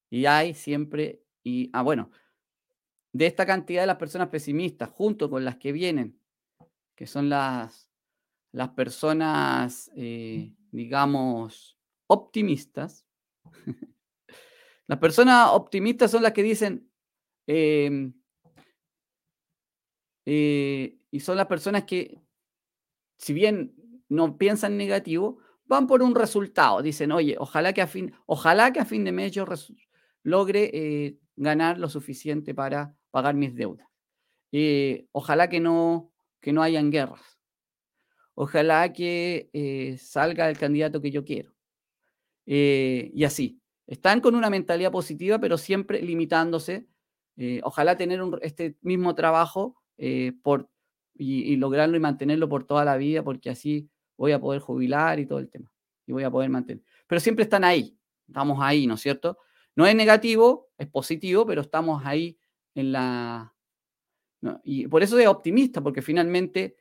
[0.07, 2.11] Y hay siempre, y, ah, bueno,
[3.11, 6.21] de esta cantidad de las personas pesimistas, junto con las que vienen,
[6.95, 7.89] que son las,
[8.51, 13.07] las personas, eh, digamos, optimistas,
[14.85, 16.87] las personas optimistas son las que dicen,
[17.47, 18.13] em,
[20.27, 22.21] eh, y son las personas que,
[23.17, 23.78] si bien
[24.10, 26.82] no piensan negativo, van por un resultado.
[26.82, 29.45] Dicen, oye, ojalá que a fin, ojalá que a fin de mes yo
[30.24, 33.88] logre eh, ganar lo suficiente para pagar mis deudas.
[34.52, 37.39] Eh, ojalá que no, que no hayan guerras.
[38.34, 41.54] Ojalá que eh, salga el candidato que yo quiero.
[42.45, 43.62] y así.
[43.86, 46.88] Están con una mentalidad positiva, pero siempre limitándose.
[47.63, 49.76] ojalá tener este mismo trabajo
[50.43, 50.69] por,
[51.15, 55.25] y lograrlo y mantenerlo por toda la vida, porque así voy a poder jubilar y
[55.25, 55.71] todo el tema.
[56.05, 56.84] Y voy a poder mantener.
[57.08, 57.97] Pero siempre están ahí.
[58.27, 59.39] Estamos ahí, ¿no es cierto?
[59.75, 62.38] No es negativo, es positivo, pero estamos ahí
[62.75, 63.55] en la...
[64.63, 66.75] y por eso es optimista, porque finalmente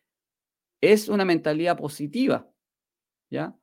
[0.80, 2.50] es una mentalidad positiva,
[3.30, 3.56] ¿ya?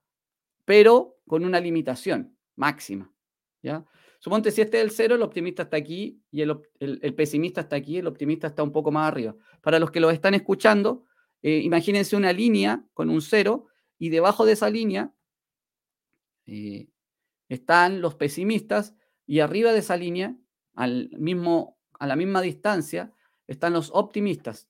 [0.63, 3.13] Pero con una limitación máxima,
[3.61, 3.85] ¿ya?
[4.19, 7.75] Suponte si este es el cero, el optimista está aquí y el, el, pesimista está
[7.75, 9.35] aquí, el optimista está un poco más arriba.
[9.61, 11.05] Para los que lo están escuchando,
[11.41, 13.67] eh, imagínense una línea con un cero
[13.97, 15.13] y debajo de esa línea
[16.45, 16.87] eh,
[17.49, 18.95] están los pesimistas
[19.25, 20.35] y arriba de esa línea,
[20.73, 23.11] al mismo, a la misma distancia,
[23.47, 24.69] están los optimistas,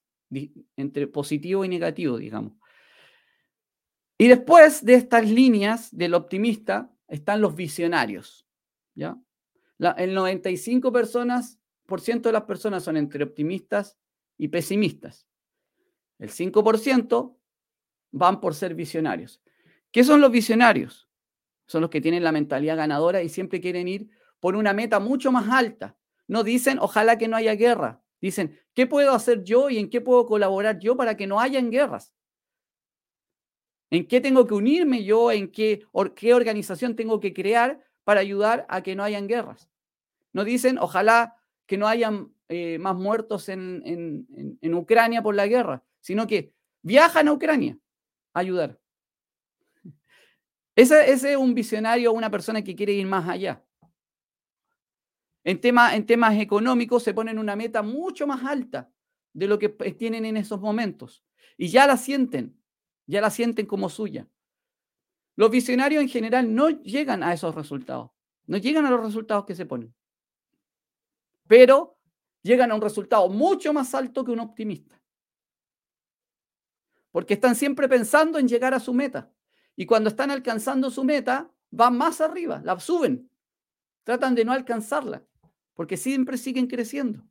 [0.75, 2.54] entre positivo y negativo, digamos.
[4.17, 8.47] Y después de estas líneas del optimista están los visionarios.
[8.93, 9.17] ¿ya?
[9.97, 13.97] el 95% personas, por ciento de las personas son entre optimistas
[14.38, 15.28] y pesimistas.
[16.19, 17.36] El 5%
[18.12, 19.41] van por ser visionarios.
[19.91, 21.10] ¿Qué son los visionarios?
[21.67, 25.32] Son los que tienen la mentalidad ganadora y siempre quieren ir por una meta mucho
[25.32, 25.97] más alta.
[26.28, 28.01] No dicen, ojalá que no haya guerra.
[28.21, 31.69] Dicen, ¿qué puedo hacer yo y en qué puedo colaborar yo para que no hayan
[31.69, 32.13] guerras?
[33.89, 35.32] ¿En qué tengo que unirme yo?
[35.32, 39.69] ¿En qué, qué organización tengo que crear para ayudar a que no hayan guerras?
[40.34, 44.28] No dicen, ojalá que no hayan eh, más muertos en,
[44.62, 47.80] en Ucrania por la guerra, sino que viajan a Ucrania
[48.32, 48.80] a ayudar.
[50.76, 53.65] Ese, es un visionario, una persona que quiere ir más allá.
[55.44, 58.91] En, en temas económicos se ponen una meta mucho más alta
[59.34, 61.24] de lo que tienen en esos momentos.
[61.58, 62.56] Y ya la sienten,
[63.08, 64.28] ya la sienten como suya.
[65.36, 68.12] Los visionarios en general no llegan a esos resultados,
[68.46, 69.91] no llegan a los resultados que se ponen.
[71.48, 71.98] Pero
[72.44, 74.96] llegan a un resultado mucho más alto que un optimista
[77.15, 79.32] porque están siempre pensando en llegar a su meta.
[79.78, 83.32] Y cuando están alcanzando su meta, van más arriba, la suben.
[84.04, 85.23] Tratan de no alcanzarla,
[85.75, 87.25] porque siempre siguen creciendo.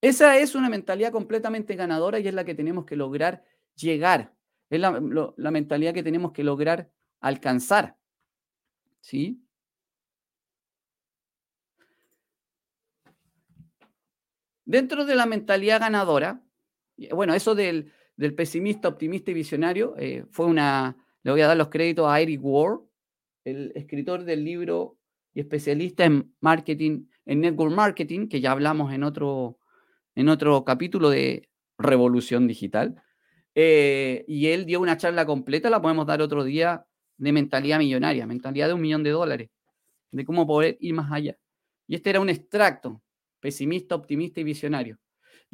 [0.00, 3.44] Esa es una mentalidad completamente ganadora y es la que tenemos que lograr
[3.74, 4.34] llegar.
[4.70, 4.98] Es la,
[5.36, 7.98] la mentalidad que tenemos que lograr alcanzar.
[9.00, 9.46] ¿Sí?
[14.64, 16.45] Dentro de la mentalidad ganadora,
[17.12, 17.92] bueno, eso del,
[18.36, 22.40] pesimista, optimista y visionario eh, fue una, le voy a dar los créditos a Eric
[22.42, 22.80] Ward,
[23.44, 24.98] el escritor del libro
[25.34, 29.58] y especialista en marketing, en network marketing, que ya hablamos en otro,
[30.14, 33.02] en otro capítulo de Revolución Digital.
[33.54, 36.86] Eh, y él dio una charla completa, la podemos dar otro día,
[37.18, 39.50] de mentalidad millonaria, mentalidad de un millón de dólares,
[40.10, 41.36] de cómo poder ir más allá.
[41.86, 43.02] Y este era un extracto,
[43.40, 44.98] pesimista, optimista y visionario.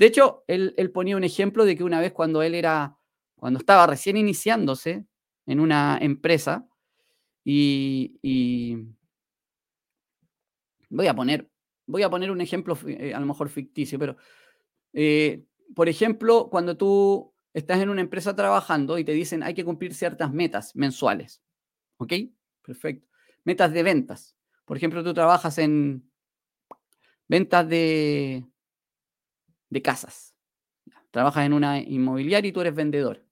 [0.03, 2.99] De hecho, él, ponía un ejemplo de que una vez cuando él era,
[3.37, 5.07] cuando estaba recién iniciándose
[5.47, 6.67] en una empresa,
[7.45, 8.19] y,
[10.91, 11.49] voy a poner,
[11.87, 14.17] voy a poner un ejemplo eh, a lo mejor ficticio, pero
[14.93, 19.65] eh, por ejemplo, cuando tú estás en una empresa trabajando y te dicen hay que
[19.65, 21.45] cumplir ciertas metas mensuales,
[21.99, 22.13] ¿ok?
[22.61, 23.07] Perfecto.
[23.45, 24.37] Metas de ventas.
[24.65, 26.11] Por ejemplo, tú trabajas en
[27.29, 28.52] ventas de,
[29.73, 30.35] de casas.
[31.11, 33.25] Trabajas en una inmobiliaria y tú eres vendedor.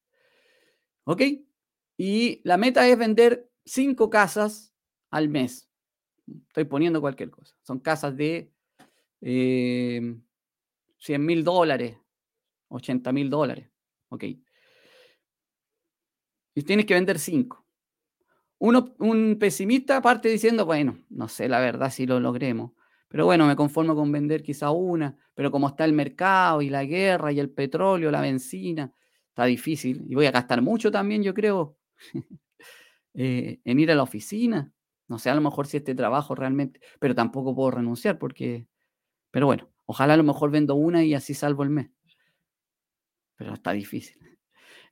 [1.05, 1.23] ¿Ok?
[1.99, 4.73] Y la meta es vender cinco casas
[5.11, 5.69] al mes.
[6.49, 7.55] Estoy poniendo cualquier cosa.
[7.63, 8.51] Son casas de
[9.21, 10.25] 100
[11.09, 11.99] eh, mil dólares,
[12.69, 13.69] 80 mil dólares.
[14.09, 14.25] ¿Ok?
[16.55, 17.67] Y tienes que vender cinco.
[18.59, 22.73] Uno, un pesimista parte diciendo, bueno, no sé la verdad si lo logremos.
[23.11, 26.85] Pero bueno, me conformo con vender quizá una, pero como está el mercado y la
[26.85, 28.95] guerra y el petróleo, la benzina,
[29.31, 31.77] está difícil y voy a gastar mucho también, yo creo.
[33.15, 34.73] eh, en ir a la oficina.
[35.09, 38.69] No sé, a lo mejor si este trabajo realmente, pero tampoco puedo renunciar porque,
[39.33, 41.91] pero bueno, ojalá a lo mejor vendo una y así salvo el mes.
[43.35, 44.21] Pero está difícil.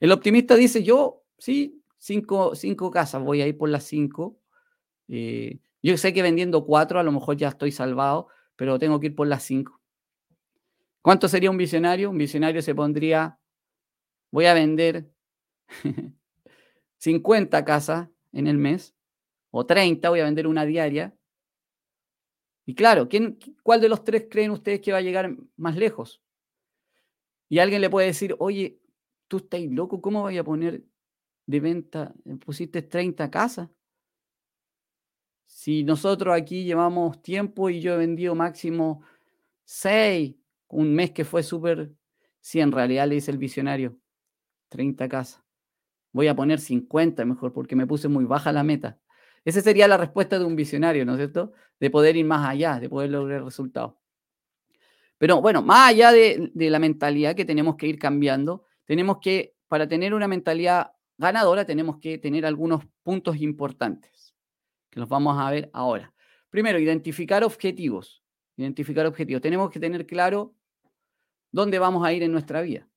[0.01, 4.41] El optimista dice, yo, sí, cinco, cinco casas, voy a ir por las cinco.
[5.07, 9.07] Eh, yo sé que vendiendo cuatro a lo mejor ya estoy salvado, pero tengo que
[9.07, 9.81] ir por las cinco.
[11.03, 12.11] ¿Cuánto sería un visionario?
[12.11, 13.39] Un visionario se pondría,
[14.31, 15.11] voy a vender
[16.99, 18.95] 50 casas en el mes,
[19.51, 21.15] o 30, voy a vender una diaria.
[22.67, 26.21] Y claro, ¿quién, ¿cuál de los tres creen ustedes que va a llegar más lejos?
[27.49, 28.79] Y alguien le puede decir, oye,
[29.27, 30.85] tú estás loco, ¿cómo voy a poner
[31.47, 32.15] de venta?
[32.45, 33.71] Pusiste 30 casas.
[35.49, 39.03] Si nosotros aquí llevamos tiempo y yo he vendido máximo
[39.65, 40.37] 6,
[40.69, 41.91] un mes que fue súper,
[42.39, 43.97] si en realidad le dice el visionario,
[44.69, 45.43] 30 casas.
[46.13, 48.99] Voy a poner 50 mejor porque me puse muy baja la meta.
[49.45, 51.55] Esa sería la respuesta de un visionario, ¿no es cierto?
[51.81, 53.95] De poder ir más allá, de poder lograr resultados.
[55.17, 59.57] Pero bueno, más allá de, de la mentalidad que tenemos que ir cambiando, tenemos que,
[59.67, 64.11] para tener una mentalidad ganadora, tenemos que tener algunos puntos importantes,
[64.99, 66.13] los vamos a ver ahora.
[66.51, 68.23] Primero, identificar objetivos.
[68.57, 69.43] Identificar objetivos.
[69.43, 70.55] Tenemos que tener claro
[71.51, 72.89] dónde vamos a ir en nuestra vida,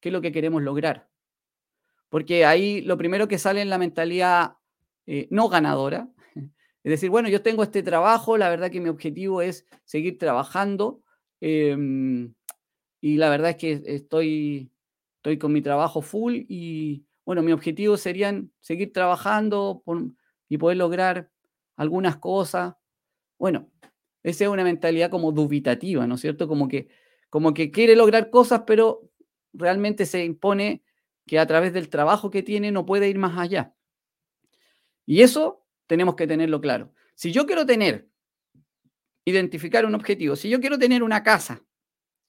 [0.00, 1.08] qué es lo que queremos lograr.
[2.08, 4.54] Porque ahí lo primero que sale en la mentalidad
[5.06, 9.42] eh, no ganadora, es decir, bueno, yo tengo este trabajo, la verdad que mi objetivo
[9.42, 11.02] es seguir trabajando
[11.40, 12.34] em,
[13.00, 14.70] y la verdad es que estoy,
[15.16, 19.84] estoy con mi trabajo full y bueno, mi objetivo serían seguir trabajando
[20.48, 21.30] y poder lograr
[21.80, 22.74] algunas cosas.
[23.38, 23.70] Bueno,
[24.22, 26.46] esa es una mentalidad como dubitativa, ¿no es cierto?
[26.46, 26.88] Como que,
[27.30, 29.10] como que quiere lograr cosas, pero
[29.54, 30.84] realmente se impone
[31.26, 33.74] que a través del trabajo que tiene no puede ir más allá.
[35.06, 36.92] Y eso tenemos que tenerlo claro.
[37.14, 38.10] Si yo quiero tener,
[39.24, 41.64] identificar un objetivo, si yo quiero tener una casa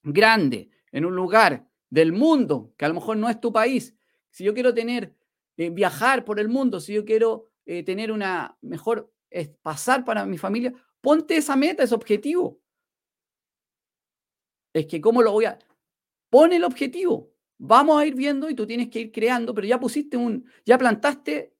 [0.02, 3.98] grande en un lugar del mundo, que a lo mejor no es tu país,
[4.30, 5.14] si yo quiero tener,
[5.58, 9.12] eh, viajar por el mundo, si yo quiero eh, tener una mejor,
[9.62, 12.62] pasar para mi familia, ponte esa meta, ese objetivo.
[14.74, 15.60] Es que, ¿cómo lo voy a...?
[16.30, 17.34] Pon el objetivo.
[17.58, 20.78] Vamos a ir viendo y tú tienes que ir creando, pero ya pusiste un, ya
[20.78, 21.56] plantaste,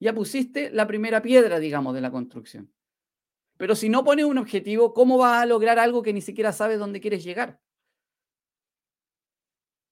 [0.00, 2.72] ya pusiste la primera piedra, digamos, de la construcción.
[3.56, 6.78] Pero si no pones un objetivo, ¿cómo vas a lograr algo que ni siquiera sabes
[6.78, 7.60] dónde quieres llegar?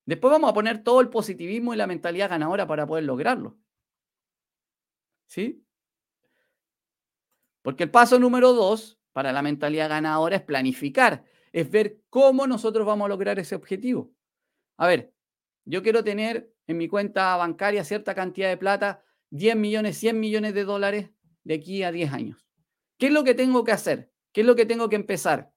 [0.06, 3.58] Después vamos a poner todo el positivismo y la mentalidad ganadora para poder lograrlo.
[5.26, 5.64] ¿Sí?
[7.70, 12.84] Porque el paso número dos para la mentalidad ganadora es planificar, es ver cómo nosotros
[12.84, 14.10] vamos a lograr ese objetivo.
[14.76, 15.14] A ver,
[15.64, 20.52] yo quiero tener en mi cuenta bancaria cierta cantidad de plata, 10 millones, 100 millones
[20.52, 21.10] de dólares
[21.44, 22.44] de aquí a 10 años.
[22.98, 24.10] ¿Qué es lo que tengo que hacer?
[24.32, 25.52] ¿Qué es lo que tengo que empezar?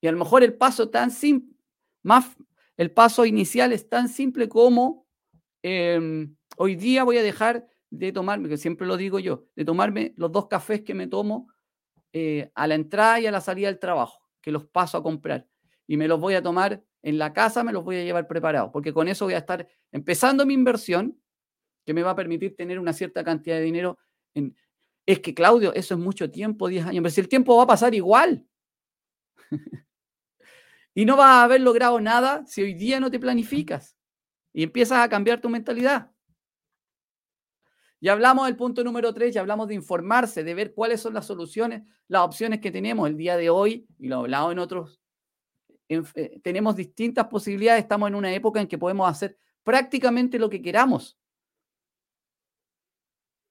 [0.00, 1.56] Y a lo mejor el paso tan simple,
[2.02, 2.36] más
[2.76, 5.06] el paso inicial es tan simple como
[5.62, 10.14] em, hoy día voy a dejar de tomarme, que siempre lo digo yo, de tomarme
[10.16, 11.48] los dos cafés que me tomo
[12.12, 15.46] eh, a la entrada y a la salida del trabajo, que los paso a comprar.
[15.86, 18.70] Y me los voy a tomar en la casa, me los voy a llevar preparados,
[18.72, 21.20] porque con eso voy a estar empezando mi inversión,
[21.84, 23.98] que me va a permitir tener una cierta cantidad de dinero.
[24.34, 24.54] En...
[25.06, 27.68] Es que, Claudio, eso es mucho tiempo, 10 años, pero si el tiempo va a
[27.68, 28.46] pasar igual.
[30.94, 33.96] y no vas a haber logrado nada si hoy día no te planificas
[34.52, 36.12] y empiezas a cambiar tu mentalidad.
[38.00, 41.26] Ya hablamos del punto número tres, ya hablamos de informarse, de ver cuáles son las
[41.26, 45.00] soluciones, las opciones que tenemos el día de hoy, y lo he hablado en otros.
[45.88, 50.62] Eh, tenemos distintas posibilidades, estamos en una época en que podemos hacer prácticamente lo que
[50.62, 51.18] queramos.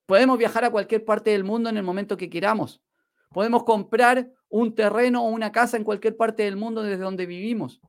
[0.08, 2.82] Podemos viajar a cualquier parte del mundo en el momento que queramos.
[3.30, 7.80] Podemos comprar un terreno o una casa en cualquier parte del mundo desde donde vivimos.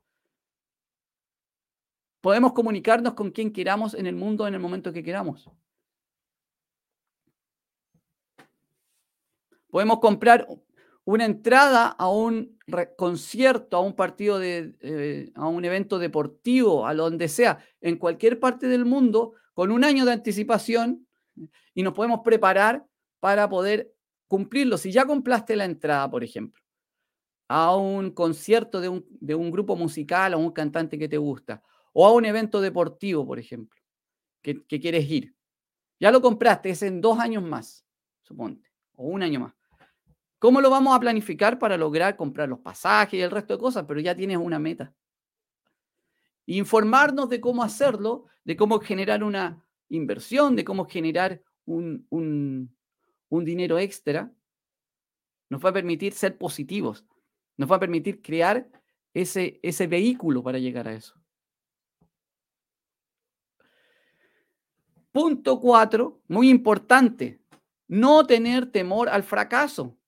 [2.20, 5.48] Podemos comunicarnos con quien queramos en el mundo en el momento que queramos.
[9.70, 10.46] Podemos comprar
[11.04, 12.58] una entrada a un
[12.96, 18.38] concierto, a un partido, de, eh, a un evento deportivo, a donde sea, en cualquier
[18.38, 21.06] parte del mundo, con un año de anticipación
[21.74, 22.86] y nos podemos preparar
[23.18, 23.92] para poder
[24.28, 24.78] cumplirlo.
[24.78, 26.62] Si ya compraste la entrada, por ejemplo,
[27.48, 31.62] a un concierto de un, de un grupo musical o un cantante que te gusta,
[31.92, 33.80] o a un evento deportivo, por ejemplo,
[34.42, 35.34] que, que quieres ir,
[35.98, 37.84] ya lo compraste, es en dos años más,
[38.22, 39.59] suponte, o un año más.
[40.40, 43.84] ¿Cómo lo vamos a planificar para lograr comprar los pasajes y el resto de cosas?
[43.86, 44.94] Pero ya tienes una meta.
[46.46, 53.78] Informarnos de cómo hacerlo, de cómo generar una inversión, de cómo generar un, un dinero
[53.78, 54.32] extra,
[55.50, 57.04] nos va a permitir ser positivos,
[57.58, 58.66] nos va a permitir crear
[59.12, 61.20] ese, ese vehículo para llegar a eso.
[65.12, 67.42] Punto cuatro, muy importante,
[67.88, 69.99] no tener temor al fracaso.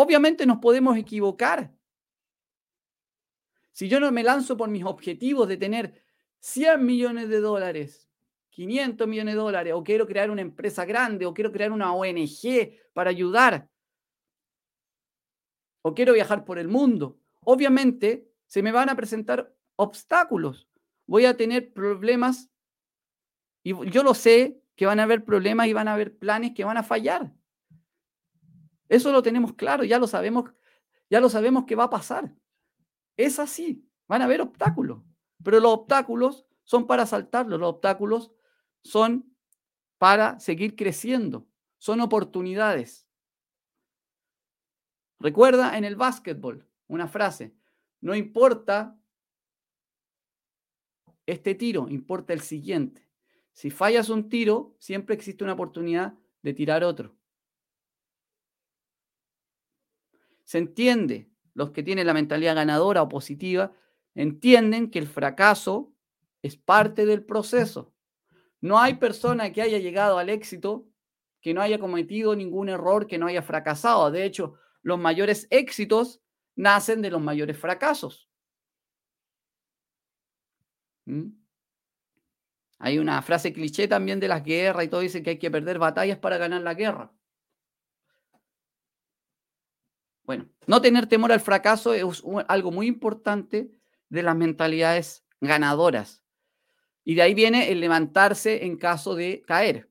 [0.00, 1.74] Obviamente nos podemos equivocar.
[3.72, 6.04] Si yo no me lanzo por mis objetivos de tener
[6.38, 8.08] 100 millones de dólares,
[8.50, 12.78] 500 millones de dólares, o quiero crear una empresa grande, o quiero crear una ONG
[12.92, 13.68] para ayudar,
[15.82, 20.68] o quiero viajar por el mundo, obviamente se me van a presentar obstáculos.
[21.08, 22.52] Voy a tener problemas
[23.64, 26.62] y yo lo sé que van a haber problemas y van a haber planes que
[26.62, 27.32] van a fallar.
[28.88, 30.50] Eso lo tenemos claro, ya lo sabemos,
[31.10, 32.34] ya lo sabemos que va a pasar.
[33.16, 35.02] Es así, van a haber obstáculos,
[35.42, 38.32] pero los obstáculos son para saltarlos, los obstáculos
[38.82, 39.34] son
[39.98, 43.06] para seguir creciendo, son oportunidades.
[45.18, 47.54] Recuerda en el básquetbol una frase,
[48.00, 48.98] no importa
[51.26, 53.06] este tiro, importa el siguiente.
[53.52, 57.17] Si fallas un tiro, siempre existe una oportunidad de tirar otro.
[60.48, 63.74] Se entiende, los que tienen la mentalidad ganadora o positiva,
[64.14, 65.92] entienden que el fracaso
[66.40, 67.92] es parte del proceso.
[68.62, 70.88] No hay persona que haya llegado al éxito
[71.42, 74.10] que no haya cometido ningún error, que no haya fracasado.
[74.10, 76.22] De hecho, los mayores éxitos
[76.56, 78.30] nacen de los mayores fracasos.
[81.04, 81.28] ¿Mm?
[82.78, 85.78] Hay una frase cliché también de las guerras y todo dice que hay que perder
[85.78, 87.12] batallas para ganar la guerra.
[90.28, 93.72] Bueno, no tener temor al fracaso es algo muy importante
[94.10, 96.22] de las mentalidades ganadoras.
[97.02, 99.88] Y de ahí viene el levantarse en caso de caer.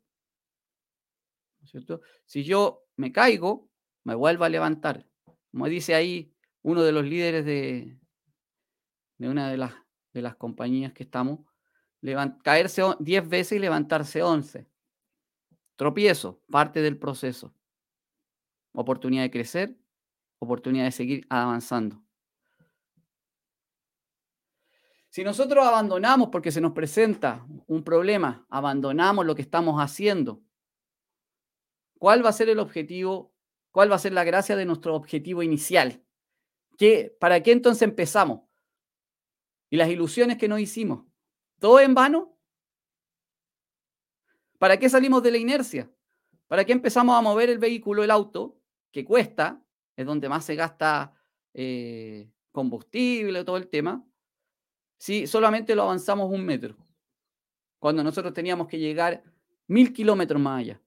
[2.27, 3.67] Si yo me caigo,
[4.03, 5.07] me vuelvo a levantar.
[5.49, 6.31] Como dice ahí
[6.61, 7.97] uno de los líderes de,
[9.17, 9.73] una de las,
[10.13, 11.39] de las compañías que estamos,
[12.43, 14.67] caerse 10 veces y levantarse 11.
[15.77, 17.55] Tropiezo, parte del proceso.
[18.73, 19.75] Oportunidad de crecer,
[20.39, 22.01] oportunidad de seguir avanzando.
[25.09, 30.43] Si nosotros abandonamos porque se nos presenta un problema, abandonamos lo que estamos haciendo,
[31.97, 33.33] ¿cuál va a ser el objetivo?
[33.71, 36.03] ¿Cuál va a ser la gracia de nuestro objetivo inicial?
[36.77, 38.41] ¿Qué, ¿Para qué entonces empezamos?
[39.69, 41.05] Y las ilusiones que nos hicimos.
[41.59, 42.37] ¿Todo en vano?
[44.59, 45.91] ¿Para qué salimos de la inercia?
[46.47, 48.59] ¿Para qué empezamos a mover el vehículo, el auto,
[48.91, 49.63] que cuesta,
[49.97, 51.11] es donde más se gasta
[51.53, 54.05] eh, combustible, todo el tema,
[54.97, 56.77] si solamente lo avanzamos un metro?
[57.79, 59.23] Cuando nosotros teníamos que llegar
[59.67, 60.81] mil kilómetros más allá.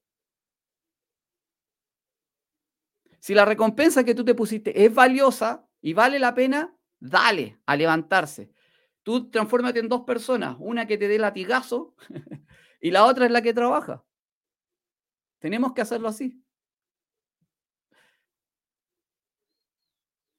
[3.19, 7.75] Si la recompensa que tú te pusiste es valiosa y vale la pena, dale a
[7.75, 8.49] levantarse.
[9.03, 11.95] Tú transfórmate en dos personas, una que te dé latigazo
[12.81, 14.03] y la otra es la que trabaja.
[15.39, 16.40] Tenemos que hacerlo así.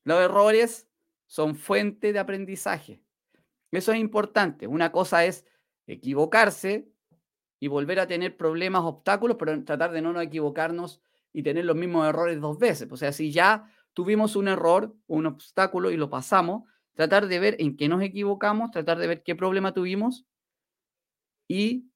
[0.05, 0.88] Los errores
[1.26, 3.00] son fuente de aprendizaje.
[3.70, 4.66] Eso es importante.
[4.66, 5.46] Una cosa es
[5.86, 6.88] equivocarse
[7.59, 11.00] y volver a tener problemas, obstáculos, pero tratar de no nos equivocarnos
[11.32, 12.90] y tener los mismos errores dos veces.
[12.90, 17.57] O sea, si ya tuvimos un error, un obstáculo y lo pasamos, tratar de ver
[17.59, 20.26] en qué nos equivocamos, tratar de ver qué problema tuvimos
[21.48, 21.88] y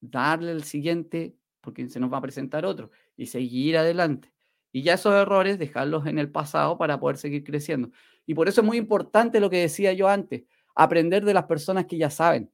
[0.00, 4.32] darle el siguiente, porque se nos va a presentar otro, y seguir adelante.
[4.72, 7.90] Y ya esos errores, dejarlos en el pasado para poder seguir creciendo.
[8.26, 10.44] Y por eso es muy importante lo que decía yo antes,
[10.74, 12.50] aprender de las personas que ya saben,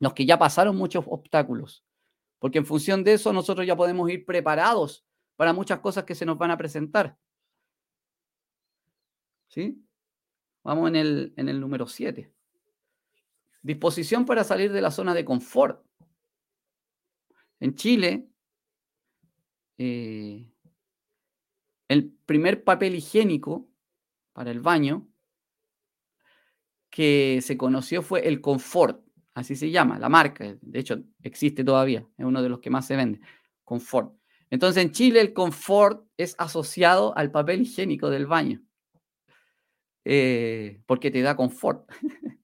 [0.00, 1.84] los que ya pasaron muchos obstáculos,
[2.38, 5.04] porque en función de eso nosotros ya podemos ir preparados
[5.36, 7.16] para muchas cosas que se nos van a presentar.
[9.48, 9.80] ¿Sí?
[10.64, 12.32] Vamos en el, en el número 7.
[13.62, 15.84] Disposición para salir de la zona de confort.
[17.60, 18.28] En Chile,
[19.78, 20.46] eh,
[21.88, 23.68] el primer papel higiénico
[24.32, 25.08] para el baño
[26.90, 29.02] que se conoció fue el Confort,
[29.34, 32.86] así se llama, la marca, de hecho existe todavía, es uno de los que más
[32.86, 33.20] se vende,
[33.64, 34.14] Confort.
[34.50, 38.62] Entonces en Chile el Confort es asociado al papel higiénico del baño.
[40.10, 41.86] Eh, porque te da confort.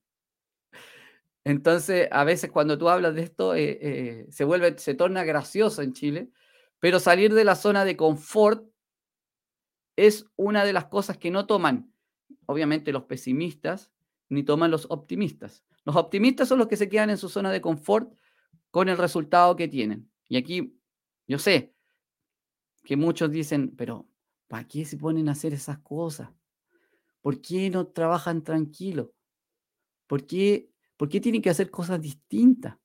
[1.43, 5.81] Entonces, a veces cuando tú hablas de esto, eh, eh, se vuelve, se torna gracioso
[5.81, 6.29] en Chile,
[6.79, 8.69] pero salir de la zona de confort
[9.95, 11.93] es una de las cosas que no toman,
[12.45, 13.91] obviamente, los pesimistas,
[14.29, 15.63] ni toman los optimistas.
[15.83, 18.13] Los optimistas son los que se quedan en su zona de confort
[18.71, 20.09] con el resultado que tienen.
[20.27, 20.77] Y aquí,
[21.27, 21.73] yo sé
[22.83, 24.07] que muchos dicen, pero
[24.47, 26.29] ¿para qué se ponen a hacer esas cosas?
[27.21, 29.09] ¿Por qué no trabajan tranquilos?
[30.07, 32.77] ¿Por qué, ¿Por qué tienen que hacer cosas distintas?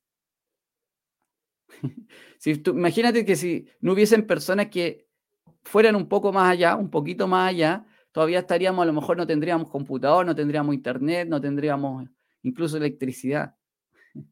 [2.39, 5.07] si imagínate que si no hubiesen personas que
[5.63, 9.27] fueran un poco más allá, un poquito más allá, todavía estaríamos, a lo mejor no
[9.27, 12.09] tendríamos computador, no tendríamos internet, no tendríamos
[12.43, 13.55] incluso electricidad.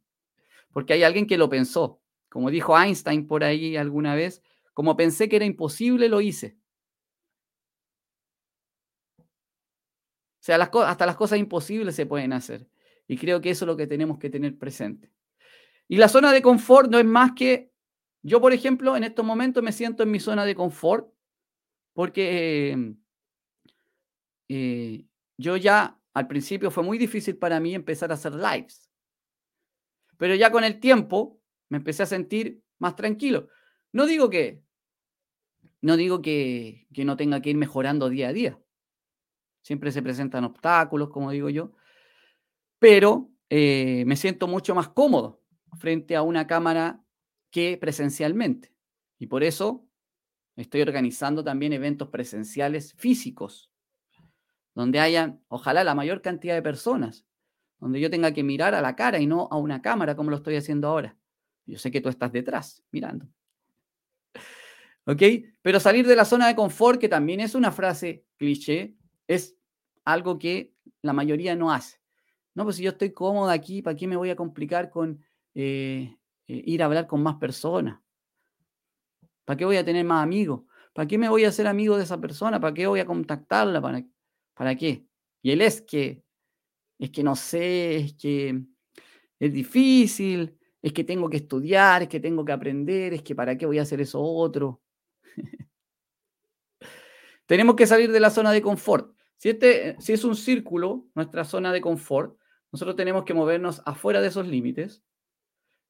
[0.72, 2.02] Porque hay alguien que lo pensó.
[2.30, 6.58] Como dijo Einstein por ahí alguna vez, como pensé que era imposible, lo hice.
[10.40, 12.68] O sea, hasta las cosas imposibles se pueden hacer.
[13.08, 15.12] Y creo que eso es lo que tenemos que tener presente.
[15.88, 17.74] Y la zona de confort no es más que,
[18.22, 21.12] yo por ejemplo, en estos momentos me siento en mi zona de confort
[21.94, 22.98] porque em,
[24.48, 25.06] eh,
[25.38, 28.90] yo ya al principio fue muy difícil para mí empezar a hacer lives.
[30.18, 33.48] Pero ya con el tiempo me empecé a sentir más tranquilo.
[33.92, 34.64] No digo que
[35.82, 38.60] no digo que, que no tenga que ir mejorando día a día.
[39.62, 41.72] Siempre se presentan obstáculos, como digo yo,
[42.80, 45.42] pero eh, me siento mucho más cómodo
[45.78, 47.04] frente a una cámara
[47.52, 48.74] que presencialmente.
[49.18, 49.89] Y por eso
[50.56, 53.72] estoy organizando también eventos presenciales físicos,
[54.76, 57.26] donde hayan, ojalá, la mayor cantidad de personas,
[57.80, 60.38] donde yo tenga que mirar a la cara y no a una cámara como lo
[60.38, 61.18] estoy haciendo ahora.
[61.66, 63.28] Yo sé que tú estás detrás, mirando.
[65.06, 65.22] ¿Ok?
[65.62, 68.96] Pero salir de la zona de confort, que también es una frase cliché,
[69.28, 69.56] es
[70.04, 72.00] algo que la mayoría no hace.
[72.56, 75.24] No, pues si yo estoy cómodo aquí, ¿para qué me voy a complicar con
[75.56, 76.16] eh,
[76.48, 78.00] eh, ir a hablar con más personas?
[79.50, 80.62] ¿Para qué voy a tener más amigos?
[80.94, 82.60] ¿Para qué me voy a hacer amigo de esa persona?
[82.60, 83.82] ¿Para qué voy a contactarla?
[83.82, 84.06] ¿Para,
[84.54, 85.08] para qué?
[85.42, 86.24] Y él es que,
[87.00, 88.62] es que no sé, es que
[89.40, 93.58] es difícil, es que tengo que estudiar, es que tengo que aprender, es que para
[93.58, 94.84] qué voy a hacer eso otro.
[97.48, 99.16] Tenemos que salir de la zona de confort.
[99.38, 102.38] Si, este, si es un círculo, nuestra zona de confort,
[102.72, 105.04] nosotros tenemos que movernos afuera de esos límites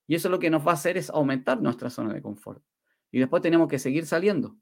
[0.07, 2.63] y eso lo que nos va a hacer es aumentar nuestra zona de confort.
[3.11, 4.55] Y después tenemos que seguir saliendo.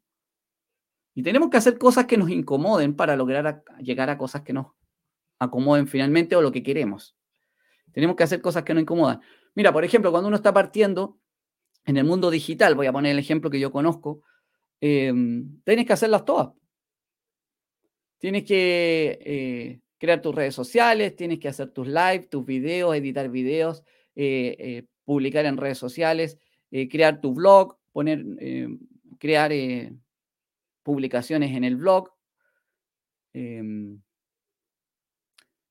[1.13, 4.67] Y tenemos que hacer cosas que nos incomoden para lograr llegar a cosas que nos
[5.39, 7.17] acomoden finalmente o lo que queremos.
[7.91, 9.21] Tenemos que hacer cosas que nos incomodan.
[9.55, 11.17] Mira, por ejemplo, cuando uno está partiendo
[11.85, 14.21] en el mundo digital, voy a poner el ejemplo que yo conozco,
[14.79, 16.49] em, tienes que hacerlas todas.
[18.19, 23.29] Tienes que eh, crear tus redes sociales, tienes que hacer tus lives, tus videos, editar
[23.29, 23.83] videos,
[24.15, 26.37] eh, eh, publicar en redes sociales,
[26.69, 28.23] crear tu blog, poner,
[29.17, 29.51] crear
[30.83, 32.11] publicaciones en el blog,
[33.33, 33.99] em,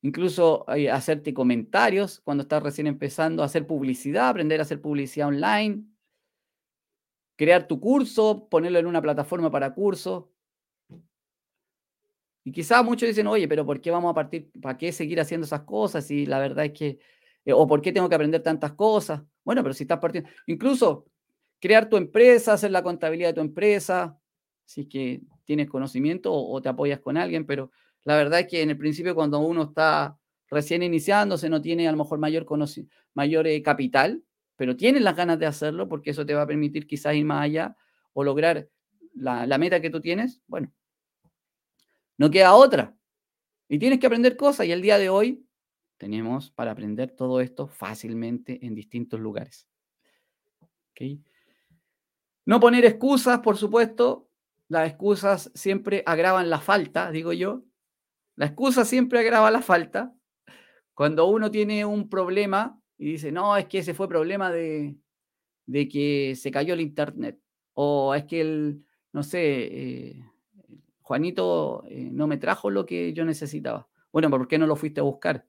[0.02, 5.84] incluso hacerte comentarios cuando estás recién empezando, hacer publicidad, aprender a hacer publicidad online,
[7.36, 10.24] crear tu curso, ponerlo en una plataforma para cursos.
[12.42, 14.50] Y quizás muchos dicen, oye, pero ¿por qué vamos a partir?
[14.60, 16.10] ¿Para qué seguir haciendo esas cosas?
[16.10, 16.98] Y la verdad es que,
[17.44, 19.22] eh, o ¿por qué tengo que aprender tantas cosas?
[19.44, 21.06] Bueno, pero si estás partiendo, incluso
[21.60, 24.18] crear tu empresa, hacer la contabilidad de tu empresa,
[24.64, 27.70] si es que tienes conocimiento o, te apoyas con alguien, pero
[28.04, 31.92] la verdad es que en el principio cuando uno está recién iniciándose, no tiene a
[31.92, 32.46] lo mejor mayor,
[33.14, 34.22] mayor eh, capital,
[34.56, 37.42] pero tienes las ganas de hacerlo porque eso te va a permitir quizás ir más
[37.42, 37.76] allá
[38.12, 38.68] o lograr
[39.14, 40.72] la, la meta que tú tienes, bueno,
[42.18, 42.96] no queda otra.
[43.68, 45.44] Y tienes que aprender cosas y el día de hoy
[45.96, 49.66] tenemos para aprender todo esto fácilmente en distintos lugares.
[52.46, 54.28] No poner excusas, por supuesto.
[54.68, 57.64] Las excusas siempre agravan la falta, digo yo.
[58.36, 60.14] La excusa siempre agrava la falta.
[60.94, 64.96] Cuando uno tiene un problema y dice, no, es que ese fue problema de,
[65.66, 67.38] de que se cayó el internet.
[67.74, 70.24] O es que el, no sé, eh,
[71.02, 73.88] Juanito eh, no me trajo lo que yo necesitaba.
[74.12, 75.46] Bueno, ¿por qué no lo fuiste a buscar?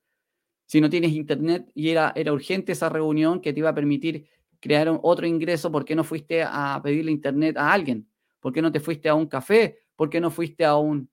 [0.66, 4.28] Si no tienes internet y era, era urgente esa reunión que te iba a permitir
[4.60, 8.10] crear otro ingreso, ¿por qué no fuiste a pedirle internet a alguien?
[8.40, 9.80] ¿Por qué no te fuiste a un café?
[9.96, 11.10] ¿Por qué no fuiste a un,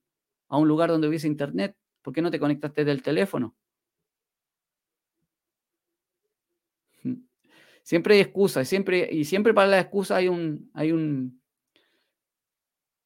[0.47, 1.75] a un lugar donde hubiese internet?
[2.01, 3.55] ¿Por qué no te conectaste del teléfono?
[7.83, 11.39] Siempre hay excusas, siempre, y siempre para la excusa hay un, hay un,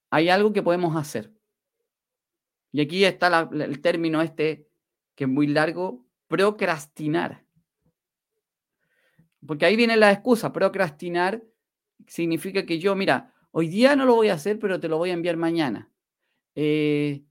[0.10, 1.34] hay algo que podemos hacer.
[2.72, 4.70] Y aquí está el término este,
[5.16, 7.44] que es muy largo, procrastinar.
[9.46, 11.44] Porque ahí viene la excusa, procrastinar
[12.08, 15.12] significa que yo, mira, hoy día no lo voy a hacer, pero te lo voy
[15.12, 15.92] a enviar mañana.
[16.56, 17.24] Eh,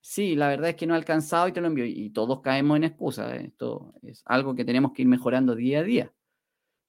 [0.00, 1.86] sí, la verdad es que no he alcanzado y te lo envío.
[1.86, 3.34] Y todos caemos en excusa.
[3.36, 6.12] Esto es algo que tenemos que ir mejorando día a día.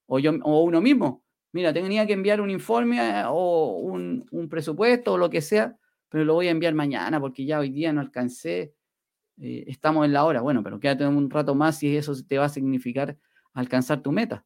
[0.06, 5.14] O, yo, o uno mismo, mira, tenía que enviar un informe eh, o un, presupuesto
[5.14, 5.76] o lo que sea,
[6.08, 8.74] pero lo voy a enviar mañana porque ya hoy día no alcancé,
[9.40, 10.40] eh, estamos en la hora.
[10.42, 13.18] Bueno, pero quédate un rato más si eso te va a significar
[13.52, 14.44] alcanzar tu meta.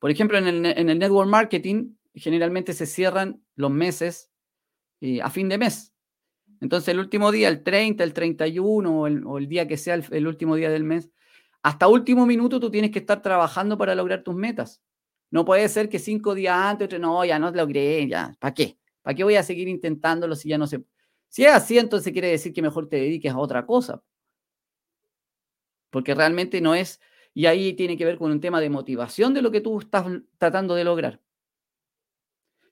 [0.00, 4.32] Por ejemplo, en el, network marketing generalmente se cierran los meses
[5.00, 5.94] eh, a fin de mes.
[6.60, 10.56] Entonces el último día, el 30, el 31 o el, día que sea el, último
[10.56, 11.10] día del mes,
[11.62, 14.82] hasta último minuto tú tienes que estar trabajando para lograr tus metas.
[15.30, 18.78] No puede ser que cinco días antes, no, ya no logré, ya, ¿para qué?
[19.02, 20.82] ¿Para qué voy a seguir intentándolo si ya no se...
[21.28, 24.02] Si es así, entonces quiere decir que mejor te dediques a otra cosa.
[25.90, 27.00] Porque realmente no es...
[27.32, 30.06] Y ahí tiene que ver con un tema de motivación de lo que tú estás
[30.38, 31.20] tratando de lograr.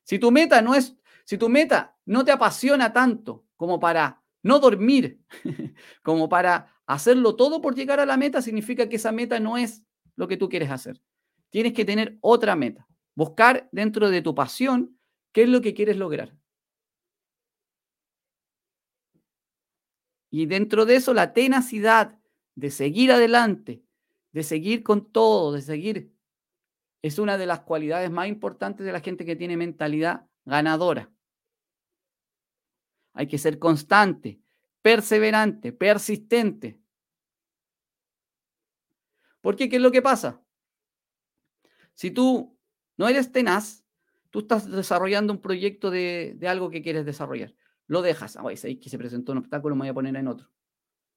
[0.02, 4.58] Si tu meta no es, si tu meta no te apasiona tanto como para no
[4.58, 5.20] dormir,
[6.02, 9.84] como para hacerlo todo por llegar a la meta, significa que esa meta no es
[10.16, 11.00] lo que tú quieres hacer.
[11.50, 12.88] Tienes que tener otra meta.
[13.14, 14.98] Buscar dentro de tu pasión
[15.32, 16.34] qué es lo que quieres lograr.
[20.30, 22.18] Y dentro de eso, la tenacidad
[22.54, 23.82] de seguir adelante,
[24.32, 26.12] de seguir con todo, de seguir,
[27.02, 31.12] es una de las cualidades más importantes de la gente que tiene mentalidad ganadora.
[33.12, 34.40] Hay que ser constante,
[34.82, 36.80] perseverante, persistente.
[39.40, 40.42] Porque, ¿qué es lo que pasa?
[41.94, 42.56] Si tú
[42.96, 43.84] no eres tenaz,
[44.30, 47.54] tú estás desarrollando un proyecto de, algo que quieres desarrollar.
[47.86, 48.36] Lo dejas.
[48.36, 50.50] Ah, que se presentó un obstáculo, me voy a poner en otro.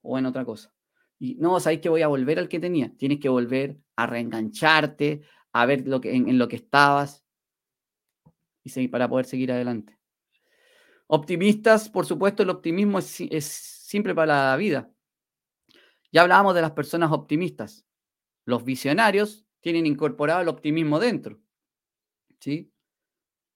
[0.01, 0.73] O en otra cosa.
[1.21, 2.91] Y no, sabéis que voy a volver al que tenía.
[2.97, 5.21] Tienes que volver a reengancharte,
[5.53, 7.23] a ver lo que, en, lo que estabas.
[8.63, 9.99] Y para poder seguir adelante.
[11.05, 14.91] Optimistas, por supuesto, el optimismo es, simple para la vida.
[16.11, 17.85] Ya hablábamos de las personas optimistas.
[18.43, 21.39] Los visionarios tienen incorporado el optimismo dentro.
[22.39, 22.73] ¿Sí?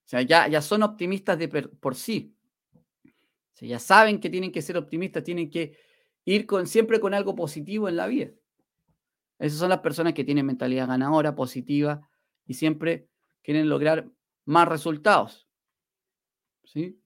[0.05, 2.35] O sea, ya, ya son optimistas de por sí.
[3.59, 5.83] O ya saben que tienen que ser optimistas, tienen que
[6.25, 8.31] ir con, siempre con algo positivo en la vida.
[9.39, 12.09] Esas son las personas que tienen mentalidad ganadora, positiva
[12.45, 13.09] y siempre
[13.43, 14.09] quieren lograr
[14.45, 15.47] más resultados.
[16.63, 16.99] ¿Sí?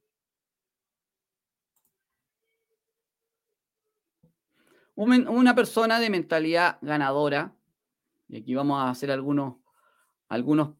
[4.95, 7.55] Una persona de mentalidad ganadora,
[8.27, 9.55] y aquí vamos a hacer algunos,
[10.27, 10.75] algunos,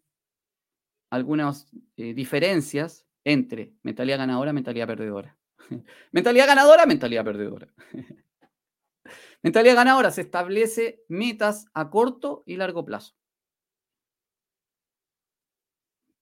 [1.10, 5.38] algunas eh, diferencias entre mentalidad ganadora mentalidad perdedora.
[6.12, 7.74] mentalidad ganadora, mentalidad perdedora.
[9.42, 13.16] mentalidad ganadora se establece metas a corto y largo plazo.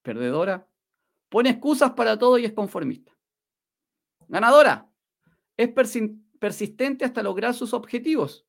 [0.01, 0.69] Perdedora,
[1.29, 3.17] pone excusas para todo y es conformista.
[4.27, 4.89] Ganadora,
[5.57, 5.69] es
[6.39, 8.45] persistente hasta lograr sus objetivos.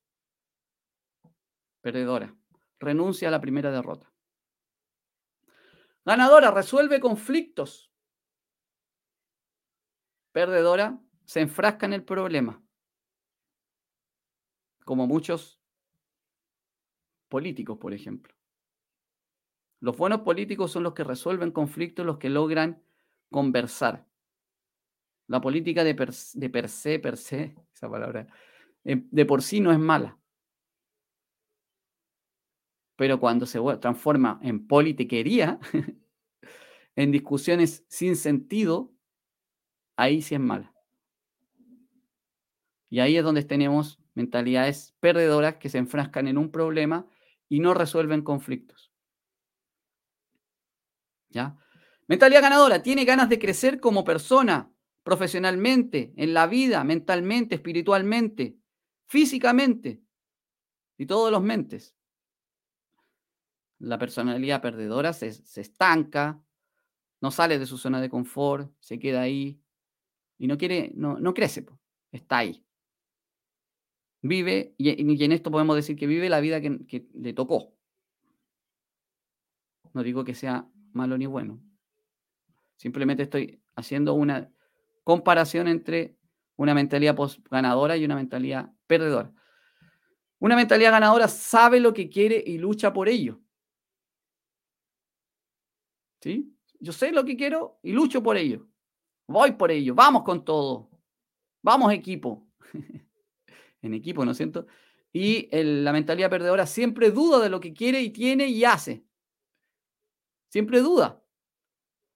[1.80, 2.36] Perdedora.
[2.80, 4.12] Renuncia a la primera derrota.
[6.04, 6.50] Ganadora.
[6.50, 7.90] Resuelve conflictos.
[10.32, 11.00] Perdedora.
[11.24, 12.62] Se enfrasca en el problema.
[14.88, 15.60] Como muchos
[17.28, 18.34] políticos, por ejemplo.
[19.80, 22.82] Los buenos políticos son los que resuelven conflictos, los que logran
[23.30, 24.08] conversar.
[25.26, 28.28] La política de per, de se, per se, esa palabra,
[28.84, 30.18] eh, de por sí no es mala.
[32.96, 35.60] Pero cuando se transforma en politiquería,
[36.96, 38.90] en discusiones sin sentido,
[39.96, 40.72] ahí sí es mala.
[42.88, 47.06] Y ahí es donde tenemos mentalidades perdedoras que se enfrascan en un problema
[47.48, 48.92] y no resuelven conflictos.
[51.30, 51.56] ¿Ya?
[52.08, 54.72] Mentalidad ganadora, tiene ganas de crecer como persona,
[55.04, 58.56] profesionalmente, en la vida, mentalmente, espiritualmente,
[59.06, 60.02] físicamente
[60.96, 61.94] y todos los mentes.
[63.78, 65.28] La personalidad perdedora se,
[65.60, 66.42] estanca,
[67.20, 69.62] no sale de su zona de confort, se queda ahí
[70.38, 71.64] y no quiere, no, no crece,
[72.10, 72.67] está ahí.
[74.20, 77.72] Vive, y, en esto podemos decir que vive la vida que, le tocó.
[79.92, 81.60] No digo que sea malo ni bueno.
[82.76, 84.50] Simplemente estoy haciendo una
[85.04, 86.16] comparación entre
[86.56, 87.16] una mentalidad
[87.50, 89.32] ganadora y una mentalidad perdedora.
[90.40, 93.40] Una mentalidad ganadora sabe lo que quiere y lucha por ello.
[96.20, 96.54] ¿Sí?
[96.80, 98.68] Yo sé lo que quiero y lucho por ello.
[99.26, 99.94] Voy por ello.
[99.94, 100.90] Vamos con todo.
[101.62, 102.46] Vamos equipo.
[103.82, 104.66] en equipo, ¿no es cierto?
[105.12, 109.04] Y la mentalidad perdedora siempre duda de lo que quiere y tiene y hace.
[110.50, 111.22] Siempre duda.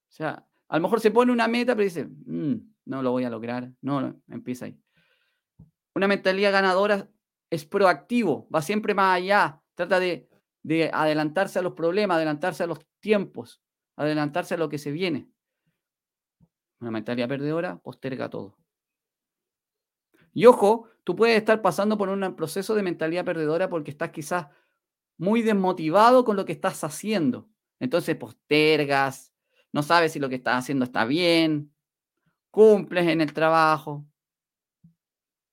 [0.09, 2.55] O sea, a lo mejor se pone una meta, pero dice, mm,
[2.87, 3.73] no lo voy a lograr.
[3.81, 4.79] No, empieza ahí.
[5.95, 7.11] Una mentalidad ganadora
[7.51, 10.29] es proactivo, va siempre más allá, trata de
[10.63, 13.63] de adelantarse a los problemas, adelantarse a los tiempos,
[13.97, 15.29] adelantarse a lo que se viene.
[16.81, 18.57] Una mentalidad perdedora posterga todo.
[20.33, 24.47] Y ojo, tú puedes estar pasando por un proceso de mentalidad perdedora porque estás quizás
[25.19, 27.49] muy desmotivado con lo que estás haciendo.
[27.81, 29.33] Entonces postergas,
[29.73, 31.73] no sabes si lo que estás haciendo está bien,
[32.51, 34.07] cumples en el trabajo,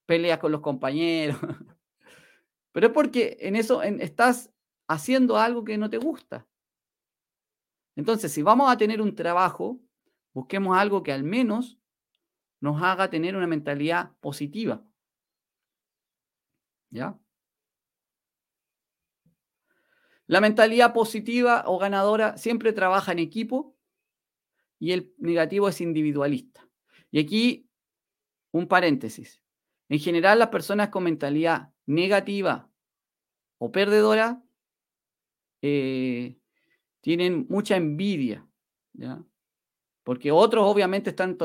[0.05, 1.37] peleas con los compañeros.
[2.71, 4.51] Pero es porque en eso estás
[4.87, 6.47] haciendo algo que no te gusta.
[7.95, 9.79] Entonces, si vamos a tener un trabajo,
[10.33, 11.79] busquemos algo que al menos
[12.61, 14.83] nos haga tener una mentalidad positiva.
[16.89, 17.19] ¿Ya?
[20.27, 23.75] La mentalidad positiva o ganadora siempre trabaja en equipo
[24.77, 26.67] y el negativo es individualista.
[27.09, 27.69] Y aquí
[28.51, 29.41] un paréntesis.
[29.89, 32.69] En general, las personas con mentalidad negativa
[33.57, 34.43] o perdedora
[35.63, 36.37] eh,
[37.01, 38.47] tienen mucha envidia,
[38.93, 39.23] ¿ya?
[40.03, 41.37] Porque otros obviamente están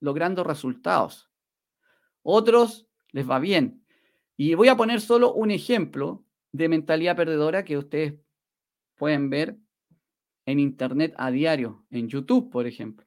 [0.00, 1.30] logrando resultados.
[2.22, 3.84] Otros les va bien.
[4.40, 8.14] Y voy a poner solo un ejemplo de mentalidad perdedora que ustedes
[8.96, 9.58] pueden ver
[10.46, 13.04] en Internet a diario, en YouTube, por ejemplo.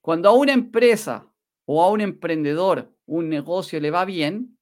[0.00, 1.30] Cuando a una empresa
[1.66, 4.58] o a un emprendedor un negocio le va bien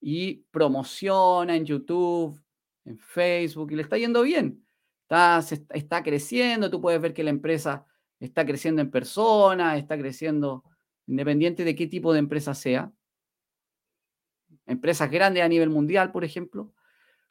[0.00, 2.40] y promociona en YouTube,
[2.84, 4.64] en Facebook y le está yendo bien,
[5.02, 5.40] está,
[5.74, 7.86] está creciendo, tú puedes ver que la empresa
[8.20, 10.62] está creciendo en persona, está creciendo
[11.08, 12.92] independiente de qué tipo de empresa sea.
[14.70, 16.72] Empresas grandes a nivel mundial, por ejemplo.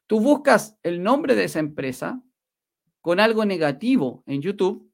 [0.07, 2.21] Tú buscas el nombre de esa empresa
[3.01, 4.91] con algo negativo en YouTube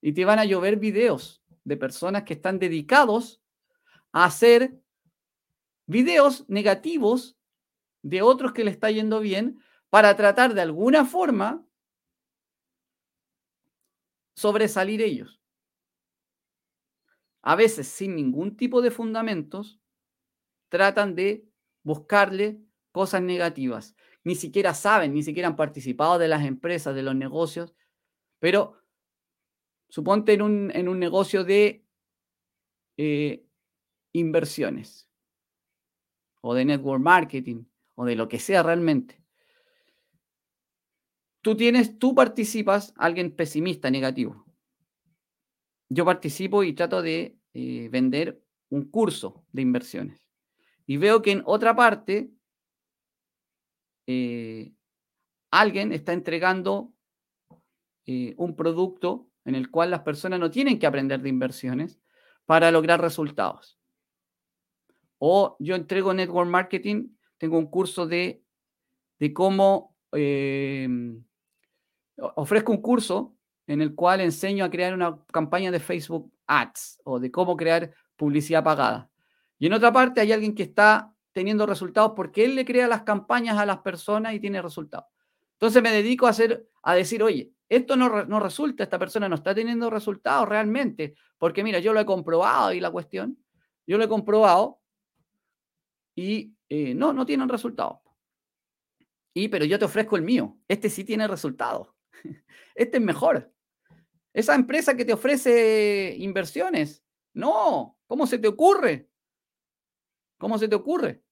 [0.00, 3.42] y te van a llover videos de personas que están dedicados
[4.12, 4.78] a hacer
[5.86, 7.36] videos negativos
[8.02, 9.58] de otros que le está yendo bien
[9.90, 11.66] para tratar de alguna forma
[14.34, 15.38] sobresalir ellos
[17.48, 19.80] a veces sin ningún tipo de fundamentos,
[20.68, 21.47] tratan de
[21.88, 22.60] buscarle
[22.92, 23.96] cosas negativas.
[24.22, 27.74] Ni siquiera saben, ni siquiera han participado de las empresas, de los negocios,
[28.38, 28.80] pero
[29.88, 31.84] suponte en un, en un negocio de
[32.96, 33.44] eh,
[34.12, 35.10] inversiones
[36.40, 37.64] o de network marketing
[37.94, 39.20] o de lo que sea realmente.
[41.40, 44.48] Tú tienes, tú participas, alguien pesimista, negativo
[45.88, 50.27] yo participo y trato de eh, vender un curso de inversiones.
[50.88, 52.30] Y veo que en otra parte
[54.06, 54.72] eh,
[55.50, 56.94] alguien está entregando
[58.06, 62.00] eh, un producto en el cual las personas no tienen que aprender de inversiones
[62.46, 63.78] para lograr resultados.
[65.18, 68.42] O yo entrego network marketing, tengo un curso de,
[69.18, 69.94] de cómo
[72.16, 73.36] ofrezco un curso
[73.66, 77.92] en el cual enseño a crear una campaña de Facebook Ads o de cómo crear
[78.16, 79.10] publicidad pagada.
[79.58, 83.02] Y en otra parte hay alguien que está teniendo resultados porque él le crea las
[83.02, 85.06] campañas a las personas y tiene resultados.
[85.54, 89.34] Entonces me dedico a, hacer, a decir, oye, esto no, no resulta, esta persona no
[89.34, 93.38] está teniendo resultados realmente, porque mira, yo lo he comprobado y la cuestión,
[93.86, 94.80] yo lo he comprobado
[96.14, 97.98] y eh, no, no tienen resultados.
[99.34, 101.88] Y, pero yo te ofrezco el mío, este sí tiene resultados,
[102.74, 103.52] este es mejor.
[104.32, 107.02] Esa empresa que te ofrece inversiones.
[107.34, 109.08] No, ¿cómo se te ocurre?
[110.38, 111.22] ¿Cómo se te ocurre?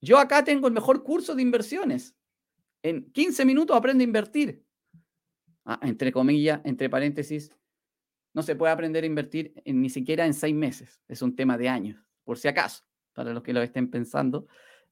[0.00, 2.14] Yo acá tengo el mejor curso de inversiones.
[2.82, 4.64] En 15 minutos aprende a invertir.
[5.64, 7.52] Ah, entre comillas, entre paréntesis,
[8.32, 11.00] no se puede aprender a invertir ni siquiera en seis meses.
[11.08, 14.46] Es un tema de años, por si acaso, para los que lo estén pensando.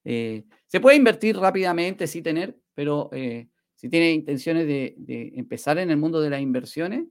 [0.04, 5.90] Eh, se puede invertir rápidamente, sí tener, pero eh, si tienes intenciones de, empezar en
[5.90, 7.04] el mundo de las inversiones,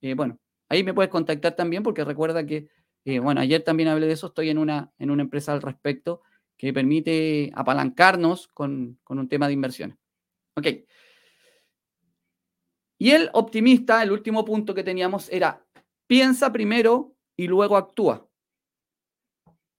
[0.00, 2.68] eh, bueno, ahí me puedes contactar también porque recuerda que,
[3.04, 6.22] eh, bueno, ayer también hablé de eso, estoy en una, en una empresa al respecto
[6.56, 9.98] que permite apalancarnos con, con un tema de inversiones.
[10.56, 10.66] Ok.
[12.98, 15.66] Y el optimista, el último punto que teníamos era,
[16.06, 18.26] piensa primero y luego actúa.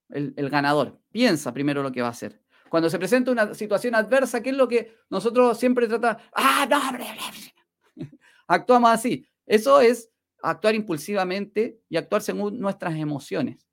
[0.10, 2.42] El, el ganador, piensa primero lo que va a hacer.
[2.70, 6.22] Cuando se presenta una situación adversa, ¿qué es lo que nosotros siempre tratamos?
[6.34, 8.06] Ah, no,
[8.48, 9.28] actuamos así.
[9.46, 10.12] Eso es
[10.50, 13.68] actuar impulsivamente y actuar según nuestras emociones.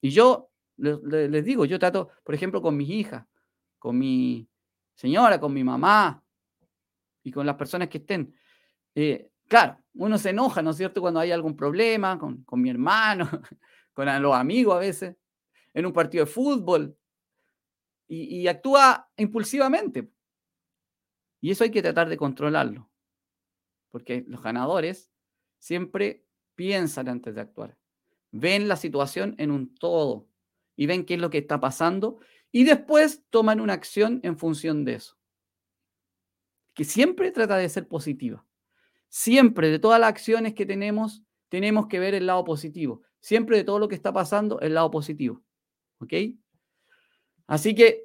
[0.00, 3.26] Y yo les, digo, yo trato, por ejemplo, con mis hijas,
[3.78, 4.48] con mi
[4.94, 6.22] señora, con mi mamá
[7.22, 8.34] y con las personas que estén.
[8.94, 12.70] Eh, claro, uno se enoja, ¿no es cierto?, cuando hay algún problema con, con mi
[12.70, 13.28] hermano,
[13.92, 15.16] con los amigos a veces,
[15.72, 16.96] en un partido de fútbol,
[18.08, 20.08] y, actúa impulsivamente.
[21.40, 22.88] Y eso hay que tratar de controlarlo,
[23.90, 25.10] porque los ganadores
[25.66, 27.76] siempre piensan antes de actuar,
[28.30, 30.28] ven la situación en un todo
[30.76, 32.20] y ven qué es lo que está pasando
[32.52, 35.18] y después toman una acción en función de eso,
[36.72, 38.46] que siempre trata de ser positiva.
[39.08, 43.02] Siempre de todas las acciones que tenemos, tenemos que ver el lado positivo.
[43.20, 45.42] Siempre de todo lo que está pasando, el lado positivo.
[45.98, 46.12] ¿Ok?
[47.46, 48.04] Así que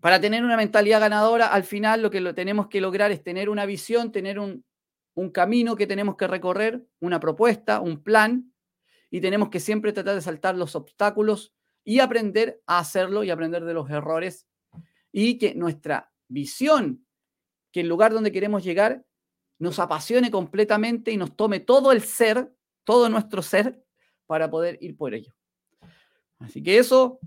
[0.00, 3.50] para tener una mentalidad ganadora, al final lo que lo tenemos que lograr es tener
[3.50, 4.64] una visión, tener un,
[5.30, 8.52] camino que tenemos que recorrer, una propuesta, un plan,
[9.10, 11.54] y tenemos que siempre tratar de saltar los obstáculos
[11.84, 14.46] y aprender a hacerlo y aprender de los errores
[15.12, 17.06] y que nuestra visión,
[17.70, 19.04] que el lugar donde queremos llegar,
[19.58, 22.52] nos apasione completamente y nos tome todo el ser,
[22.84, 23.84] todo nuestro ser,
[24.26, 25.34] para poder ir por ello.
[26.38, 27.20] Así que eso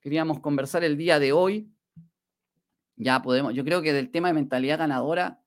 [0.00, 1.72] queríamos conversar el día de hoy.
[2.96, 5.42] Ya podemos, yo creo que del tema de mentalidad ganadora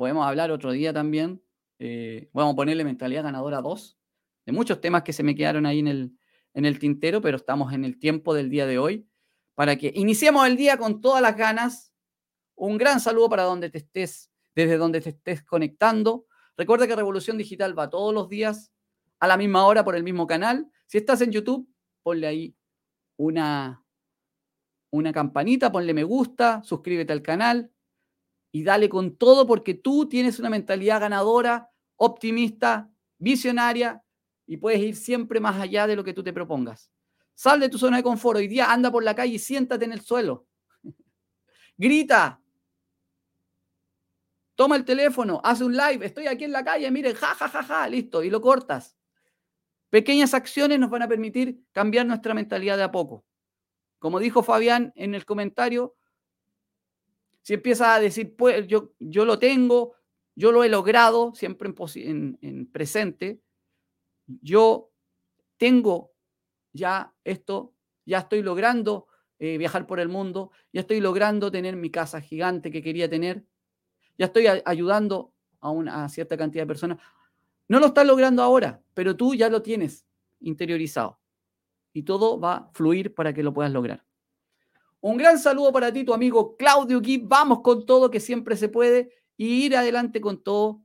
[0.00, 1.42] podemos hablar otro día también.
[1.78, 3.98] Eh, vamos a ponerle mentalidad ganadora 2,
[4.46, 6.18] de muchos temas que se me quedaron ahí en el,
[6.54, 9.06] en el tintero, pero estamos en el tiempo del día de hoy
[9.54, 11.92] para que iniciemos el día con todas las ganas.
[12.54, 16.24] Un gran saludo para donde te estés, desde donde te estés conectando.
[16.56, 18.72] Recuerda que Revolución Digital va todos los días
[19.18, 20.66] a la misma hora por el mismo canal.
[20.86, 21.68] Si estás en YouTube,
[22.02, 22.56] ponle ahí
[23.18, 23.84] una,
[24.88, 27.70] una campanita, ponle me gusta, suscríbete al canal
[28.52, 34.02] y dale con todo porque tú tienes una mentalidad ganadora, optimista, visionaria
[34.46, 36.90] y puedes ir siempre más allá de lo que tú te propongas.
[37.34, 38.38] Sal de tu zona de confort.
[38.38, 40.46] Hoy día anda por la calle y siéntate en el suelo.
[41.76, 42.40] Grita.
[44.56, 46.04] Toma el teléfono, hace un live.
[46.04, 48.22] Estoy aquí en la calle, mire, ja, ja, ja, ja, listo.
[48.22, 48.94] Y lo cortas.
[49.88, 53.24] Pequeñas acciones nos van a permitir cambiar nuestra mentalidad de a poco.
[53.98, 55.96] Como dijo Fabián en el comentario,
[57.50, 59.96] si empiezas a decir, pues yo, yo lo tengo,
[60.36, 63.42] yo lo he logrado, siempre en, presente,
[64.40, 64.92] yo
[65.56, 66.12] tengo
[66.72, 67.74] ya esto,
[68.06, 69.08] ya estoy logrando
[69.40, 73.44] eh, viajar por el mundo, ya estoy logrando tener mi casa gigante que quería tener,
[74.16, 76.98] ya estoy ayudando a una cierta cantidad de personas.
[77.66, 80.06] No lo estás logrando ahora, pero tú ya lo tienes
[80.38, 81.18] interiorizado
[81.92, 84.04] y todo va a fluir para que lo puedas lograr.
[85.00, 87.18] Un gran saludo para ti, tu amigo Claudio aquí.
[87.18, 90.82] Vamos con todo, que siempre se puede, y ir adelante con todo.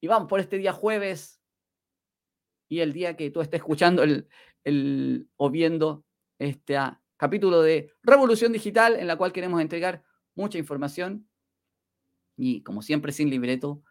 [0.00, 1.40] Y vamos por este día jueves
[2.68, 6.04] y el día que tú estés escuchando el, o viendo
[6.38, 10.02] este ah, capítulo de Revolución Digital, en la cual queremos entregar
[10.34, 11.28] mucha información
[12.36, 13.82] y, como siempre, sin libreto,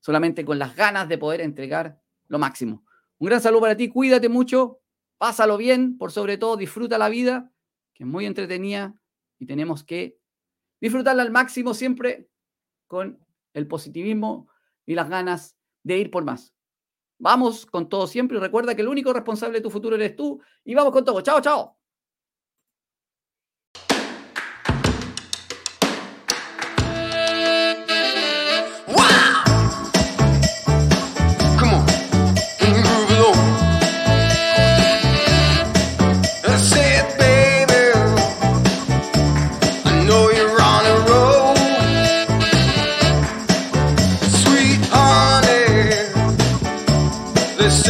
[0.00, 2.84] solamente con las ganas de poder entregar lo máximo.
[3.18, 4.80] Un gran saludo para ti, cuídate mucho,
[5.18, 7.53] pásalo bien, por sobre todo disfruta la vida,
[7.94, 8.94] que es muy entretenida
[9.38, 10.18] y tenemos que
[10.80, 12.28] disfrutarla al máximo siempre
[12.86, 13.18] con
[13.54, 14.48] el positivismo
[14.84, 16.54] y las ganas de ir por más.
[17.18, 20.40] Vamos con todo siempre y recuerda que el único responsable de tu futuro eres tú
[20.64, 21.20] y vamos con todo.
[21.20, 21.73] Chao, chao.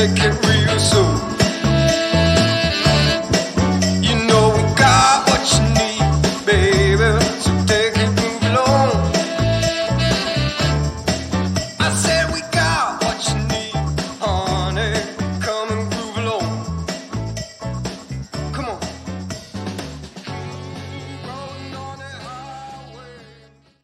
[0.06, 0.43] make it